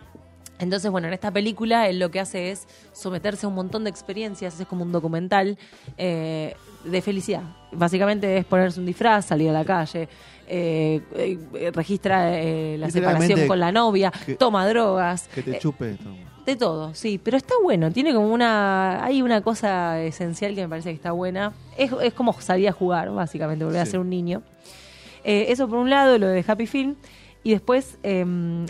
Entonces, 0.59 0.91
bueno, 0.91 1.09
en 1.09 1.13
esta 1.15 1.31
película 1.31 1.87
él 1.89 1.99
lo 1.99 2.11
que 2.11 2.19
hace 2.21 2.51
es 2.51 2.67
someterse 2.93 3.45
a 3.45 3.49
un 3.51 3.55
montón 3.57 3.85
de 3.85 3.91
experiencias, 3.91 4.59
es 4.59 4.67
como 4.67 4.85
un 4.85 4.93
documental 4.93 5.59
eh, 5.99 6.55
de 6.85 7.03
felicidad. 7.03 7.43
Básicamente 7.73 8.39
es 8.39 8.45
ponerse 8.47 8.81
un 8.81 8.87
disfraz, 8.87 9.27
salir 9.27 9.51
a 9.51 9.53
la 9.53 9.65
calle, 9.67 10.09
eh, 10.49 11.03
eh, 11.15 11.71
registra 11.75 12.41
eh, 12.41 12.77
la 12.79 12.91
separación 12.91 13.47
con 13.47 13.61
la 13.61 13.71
novia, 13.73 14.11
que- 14.25 14.37
toma 14.37 14.67
drogas, 14.67 15.29
Que 15.35 15.43
te 15.43 15.57
eh, 15.57 15.59
chupe. 15.59 15.91
esto. 15.91 16.09
De 16.47 16.57
todo, 16.57 16.95
sí, 16.95 17.21
pero 17.23 17.37
está 17.37 17.55
bueno, 17.63 17.91
tiene 17.91 18.15
como 18.15 18.33
una, 18.33 19.05
hay 19.05 19.21
una 19.21 19.43
cosa 19.43 20.01
esencial 20.01 20.55
que 20.55 20.63
me 20.63 20.69
parece 20.69 20.91
que 20.91 20.95
está 20.95 21.13
buena, 21.13 21.53
es, 21.77 21.91
es 22.03 22.15
como 22.15 22.33
salir 22.41 22.69
a 22.69 22.73
jugar, 22.73 23.11
básicamente, 23.11 23.65
volver 23.65 23.81
a 23.81 23.87
ser 23.87 24.01
un 24.01 24.09
niño. 24.09 24.43
Eh, 25.25 25.47
eso 25.49 25.69
por 25.69 25.79
un 25.79 25.91
lado, 25.91 26.19
lo 26.19 26.29
de 26.29 26.45
Happy 26.47 26.67
Film, 26.67 26.95
y 27.43 27.51
después 27.51 27.99
eh, 28.03 28.25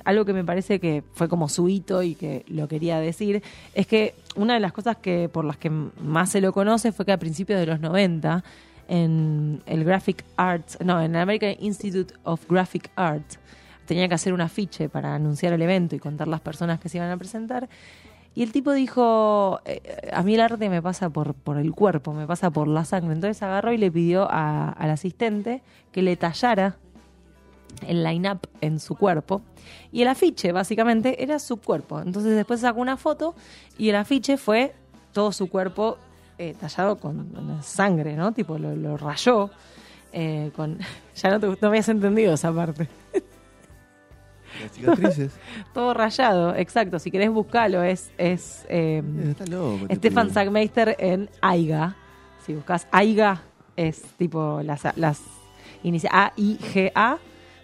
algo 0.04 0.24
que 0.24 0.32
me 0.32 0.44
parece 0.44 0.80
que 0.80 1.02
fue 1.14 1.28
como 1.28 1.48
su 1.48 1.68
hito 1.68 2.02
y 2.02 2.14
que 2.14 2.44
lo 2.48 2.68
quería 2.68 2.98
decir, 2.98 3.42
es 3.74 3.86
que 3.86 4.14
una 4.34 4.54
de 4.54 4.60
las 4.60 4.72
cosas 4.72 4.96
que 4.96 5.28
por 5.28 5.44
las 5.44 5.56
que 5.56 5.70
más 5.70 6.30
se 6.30 6.40
lo 6.40 6.52
conoce 6.52 6.92
fue 6.92 7.06
que 7.06 7.12
a 7.12 7.18
principios 7.18 7.58
de 7.60 7.66
los 7.66 7.80
90, 7.80 8.44
en 8.88 9.62
el 9.66 9.84
Graphic 9.84 10.24
Arts, 10.36 10.78
no, 10.84 11.02
en 11.02 11.14
el 11.14 11.22
American 11.22 11.56
Institute 11.60 12.14
of 12.24 12.42
Graphic 12.48 12.90
Arts, 12.96 13.38
tenía 13.86 14.08
que 14.08 14.14
hacer 14.14 14.32
un 14.32 14.40
afiche 14.40 14.88
para 14.88 15.14
anunciar 15.14 15.52
el 15.52 15.62
evento 15.62 15.96
y 15.96 15.98
contar 15.98 16.28
las 16.28 16.40
personas 16.40 16.78
que 16.80 16.88
se 16.88 16.98
iban 16.98 17.10
a 17.10 17.16
presentar. 17.16 17.68
Y 18.34 18.42
el 18.42 18.52
tipo 18.52 18.72
dijo, 18.72 19.60
eh, 19.64 20.10
a 20.12 20.22
mí 20.22 20.34
el 20.34 20.42
arte 20.42 20.68
me 20.68 20.82
pasa 20.82 21.08
por, 21.08 21.32
por 21.32 21.56
el 21.56 21.72
cuerpo, 21.72 22.12
me 22.12 22.26
pasa 22.26 22.50
por 22.50 22.68
la 22.68 22.84
sangre. 22.84 23.14
Entonces 23.14 23.42
agarró 23.42 23.72
y 23.72 23.78
le 23.78 23.90
pidió 23.90 24.30
al 24.30 24.90
asistente 24.90 25.62
que 25.90 26.02
le 26.02 26.16
tallara 26.16 26.76
el 27.86 28.04
line-up 28.04 28.40
en 28.60 28.78
su 28.78 28.94
cuerpo. 28.94 29.40
Y 29.90 30.02
el 30.02 30.08
afiche, 30.08 30.52
básicamente, 30.52 31.22
era 31.22 31.38
su 31.38 31.56
cuerpo. 31.56 32.00
Entonces 32.00 32.36
después 32.36 32.60
sacó 32.60 32.80
una 32.80 32.98
foto 32.98 33.34
y 33.78 33.88
el 33.88 33.96
afiche 33.96 34.36
fue 34.36 34.74
todo 35.12 35.32
su 35.32 35.48
cuerpo 35.48 35.96
eh, 36.36 36.54
tallado 36.60 36.98
con, 36.98 37.62
sangre, 37.62 38.16
¿no? 38.16 38.32
Tipo, 38.32 38.58
lo, 38.58 38.76
lo 38.76 38.98
rayó. 38.98 39.50
eh, 40.12 40.50
con... 40.54 40.78
Ya 41.16 41.30
no, 41.30 41.40
te, 41.40 41.46
no 41.46 41.68
habías 41.68 41.88
entendido 41.88 42.34
esa 42.34 42.52
parte. 42.52 42.86
Las 44.62 44.72
cicatrices. 44.72 45.32
todo 45.74 45.94
rayado, 45.94 46.54
exacto. 46.54 46.98
Si 46.98 47.10
querés 47.10 47.30
buscarlo, 47.30 47.82
es, 47.82 48.10
es 48.18 48.64
eh, 48.68 49.02
Está 49.30 49.46
loco. 49.46 49.86
este 49.88 50.08
Stefan 50.08 50.26
pibe. 50.28 50.34
Sackmeister 50.34 50.96
en 50.98 51.28
AIGA. 51.40 51.96
Si 52.44 52.54
buscas 52.54 52.86
AIGA, 52.92 53.42
es 53.76 54.02
tipo 54.18 54.60
las, 54.62 54.84
las 54.96 55.20
iniciales 55.82 56.16
A-I-G-A 56.16 57.18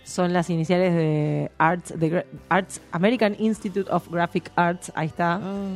son 0.05 0.33
las 0.33 0.51
iniciales 0.51 0.93
de 0.95 1.51
Arts, 1.59 1.99
de 1.99 2.27
Arts 2.49 2.81
American 2.91 3.37
Institute 3.39 3.89
of 3.91 4.09
Graphic 4.11 4.51
Arts. 4.57 4.91
Ahí 4.97 5.07
está. 5.07 5.35
Ah, 5.35 5.67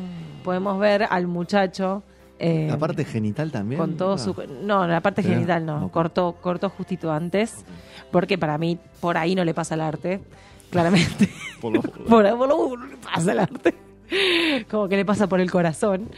Podemos 0.43 0.79
ver 0.81 1.07
al 1.09 1.29
muchacho. 1.29 2.03
eh, 2.41 2.67
la 2.69 2.77
parte 2.77 3.05
genital 3.05 3.51
también. 3.53 3.81
con 3.81 3.97
todo 3.97 4.15
Ah. 4.15 4.19
su 4.19 4.35
no 4.63 4.87
la 4.87 5.01
parte 5.01 5.23
genital 5.23 5.65
no 5.65 5.89
cortó 5.91 6.35
cortó 6.43 6.69
justito 6.69 7.11
antes 7.11 7.65
porque 8.11 8.37
para 8.37 8.59
mí 8.59 8.79
por 9.01 9.17
ahí 9.17 9.35
no 9.35 9.43
le 9.43 9.55
pasa 9.55 9.75
el 9.75 9.81
arte 9.81 10.21
claramente. 10.71 11.29
Por 11.61 11.73
lo- 11.73 11.81
por 11.83 12.05
por 12.07 12.49
lo- 12.49 12.77
pasa 13.03 13.33
el 13.33 13.39
arte. 13.41 13.75
Como 14.71 14.89
que 14.89 14.97
le 14.97 15.05
pasa 15.05 15.27
por 15.27 15.41
el 15.41 15.51
corazón. 15.51 16.09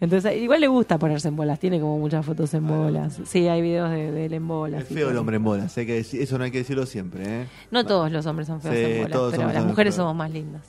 Entonces 0.00 0.36
igual 0.40 0.60
le 0.60 0.68
gusta 0.68 0.98
ponerse 0.98 1.28
en 1.28 1.36
bolas. 1.36 1.58
Tiene 1.58 1.78
como 1.80 1.98
muchas 1.98 2.24
fotos 2.24 2.54
en 2.54 2.66
bolas. 2.66 3.20
Sí 3.26 3.48
hay 3.48 3.60
videos 3.60 3.90
de, 3.90 4.12
de 4.12 4.26
él 4.26 4.34
en 4.34 4.46
bolas 4.48 4.82
Es 4.84 4.88
feo 4.88 5.10
el 5.10 5.16
hombre 5.18 5.36
en 5.36 5.44
bolas. 5.44 5.76
hay 5.76 5.84
que 5.84 5.96
decir- 5.96 6.22
eso 6.22 6.38
no 6.38 6.44
hay 6.44 6.50
que 6.52 6.58
decirlo 6.58 6.86
siempre, 6.86 7.42
¿eh? 7.42 7.46
no 7.70 7.84
todos 7.84 8.10
los 8.12 8.24
hombres 8.26 8.46
son 8.46 8.60
feos 8.62 8.74
Sí, 8.76 8.80
en 8.82 8.96
bolas 9.02 9.08
pero 9.10 9.30
somos 9.32 9.54
las 9.54 9.64
mujeres 9.66 9.94
somos 9.94 10.14
más 10.14 10.30
lindas. 10.30 10.62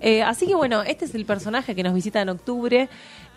Eh, 0.00 0.22
así 0.22 0.46
que 0.46 0.54
bueno, 0.54 0.82
este 0.82 1.04
es 1.04 1.14
el 1.14 1.24
personaje 1.26 1.74
que 1.74 1.82
nos 1.82 1.92
visita 1.94 2.20
en 2.22 2.30
octubre. 2.30 2.88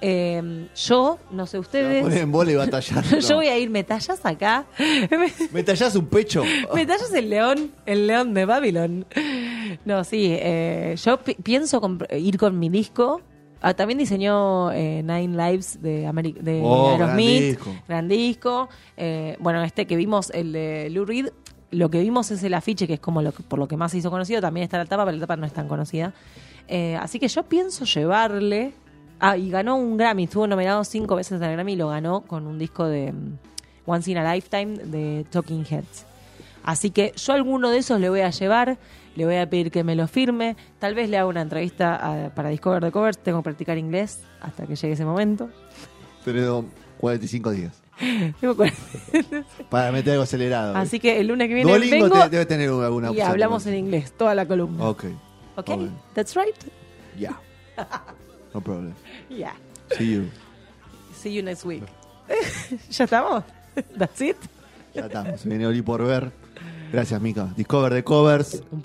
Eh, 0.03 0.67
yo, 0.75 1.19
no 1.29 1.45
sé 1.45 1.51
Te 1.53 1.59
ustedes, 1.59 2.01
pones 2.03 2.19
en 2.21 2.31
bola 2.31 2.51
y 2.51 2.55
va 2.55 2.63
a 2.63 2.69
tallar. 2.69 3.03
yo 3.19 3.35
voy 3.35 3.47
a 3.47 3.57
ir, 3.57 3.69
¿me 3.69 3.83
tallas 3.83 4.25
acá? 4.25 4.65
¿Me 5.51 5.63
tallás 5.63 5.95
un 5.95 6.07
pecho? 6.07 6.43
¿Me 6.73 6.85
tallas 6.85 7.13
el 7.13 7.29
león? 7.29 7.71
El 7.85 8.07
león 8.07 8.33
de 8.33 8.45
Babylon. 8.45 9.05
No, 9.85 10.03
sí, 10.03 10.27
eh, 10.31 10.95
yo 11.03 11.17
pi- 11.21 11.35
pienso 11.35 11.81
ir 12.17 12.37
con 12.37 12.57
mi 12.59 12.69
disco. 12.69 13.21
Ah, 13.61 13.75
también 13.75 13.99
diseñó 13.99 14.71
eh, 14.71 15.03
Nine 15.03 15.37
Lives 15.37 15.79
de, 15.83 16.07
Ameri- 16.07 16.33
de 16.33 16.61
Oh, 16.63 16.97
gran 16.97 17.11
Aerosmith. 17.11 17.41
disco. 17.43 17.75
Gran 17.87 18.07
disco. 18.07 18.69
Eh, 18.97 19.37
bueno, 19.39 19.63
este 19.63 19.85
que 19.85 19.95
vimos, 19.95 20.31
el 20.31 20.51
de 20.51 20.89
Lou 20.89 21.05
Reed, 21.05 21.27
lo 21.69 21.91
que 21.91 22.01
vimos 22.01 22.31
es 22.31 22.43
el 22.43 22.55
afiche, 22.55 22.87
que 22.87 22.95
es 22.95 22.99
como 22.99 23.21
lo 23.21 23.31
que- 23.33 23.43
por 23.43 23.59
lo 23.59 23.67
que 23.67 23.77
más 23.77 23.91
se 23.91 23.99
hizo 23.99 24.09
conocido. 24.09 24.41
También 24.41 24.63
está 24.63 24.79
la 24.79 24.85
tapa, 24.85 25.05
pero 25.05 25.15
la 25.17 25.21
tapa 25.21 25.35
no 25.37 25.45
es 25.45 25.53
tan 25.53 25.67
conocida. 25.67 26.11
Eh, 26.67 26.97
así 26.99 27.19
que 27.19 27.27
yo 27.27 27.43
pienso 27.43 27.85
llevarle. 27.85 28.73
Ah, 29.23 29.37
y 29.37 29.49
ganó 29.51 29.75
un 29.75 29.97
Grammy. 29.97 30.23
Estuvo 30.23 30.47
nominado 30.47 30.83
cinco 30.83 31.15
veces 31.15 31.39
al 31.41 31.51
Grammy 31.51 31.73
y 31.73 31.75
lo 31.75 31.89
ganó 31.89 32.21
con 32.21 32.47
un 32.47 32.57
disco 32.57 32.87
de 32.87 33.11
mm, 33.11 33.37
Once 33.85 34.09
in 34.11 34.17
a 34.17 34.33
Lifetime 34.33 34.77
de 34.77 35.25
Talking 35.29 35.63
Heads. 35.69 36.05
Así 36.63 36.89
que 36.89 37.13
yo 37.15 37.33
alguno 37.33 37.69
de 37.69 37.77
esos 37.77 37.99
le 37.99 38.09
voy 38.09 38.21
a 38.21 38.31
llevar, 38.31 38.77
le 39.15 39.25
voy 39.25 39.35
a 39.35 39.49
pedir 39.49 39.69
que 39.71 39.83
me 39.83 39.95
lo 39.95 40.07
firme, 40.07 40.55
tal 40.79 40.95
vez 40.95 41.09
le 41.09 41.17
haga 41.17 41.27
una 41.27 41.41
entrevista 41.41 41.95
a- 41.95 42.29
para 42.31 42.49
Discover 42.49 42.81
the 42.83 42.91
Covers, 42.91 43.17
tengo 43.19 43.39
que 43.39 43.43
practicar 43.45 43.77
inglés 43.77 44.21
hasta 44.41 44.65
que 44.67 44.75
llegue 44.75 44.93
ese 44.93 45.05
momento. 45.05 45.49
Pero 46.25 46.65
45 46.99 47.51
días. 47.51 47.81
Para 49.69 49.91
meter 49.91 50.13
algo 50.13 50.23
acelerado. 50.23 50.75
Así 50.75 50.99
que 50.99 51.19
el 51.19 51.27
lunes 51.27 51.47
que 51.47 51.53
viene 51.53 51.71
vengo 51.79 52.09
te- 52.09 52.29
debe 52.29 52.45
tener 52.47 52.69
alguna 52.69 53.11
y 53.11 53.21
hablamos 53.21 53.65
en 53.67 53.75
inglés, 53.75 54.11
toda 54.17 54.33
la 54.35 54.47
columna. 54.47 54.87
Ok. 54.87 55.05
¿Ok? 55.55 55.69
ok. 55.69 55.81
That's 56.13 56.35
right. 56.35 56.55
Yeah. 57.17 57.39
No 58.53 58.61
problem. 58.61 58.93
Yeah. 59.29 59.53
See 59.97 60.13
you. 60.13 60.29
See 61.15 61.33
you 61.33 61.43
next 61.43 61.65
week. 61.65 61.83
¿Ya 62.89 63.05
estamos? 63.05 63.43
That's 63.97 64.21
it. 64.21 64.37
Ya 64.93 65.05
estamos. 65.05 65.41
Se 65.41 65.49
viene 65.49 65.67
Oli 65.67 65.81
por 65.81 66.03
ver. 66.05 66.31
Gracias, 66.91 67.21
Mica. 67.21 67.49
Discover 67.55 67.93
de 67.93 68.03
covers. 68.03 68.63
Un 68.71 68.79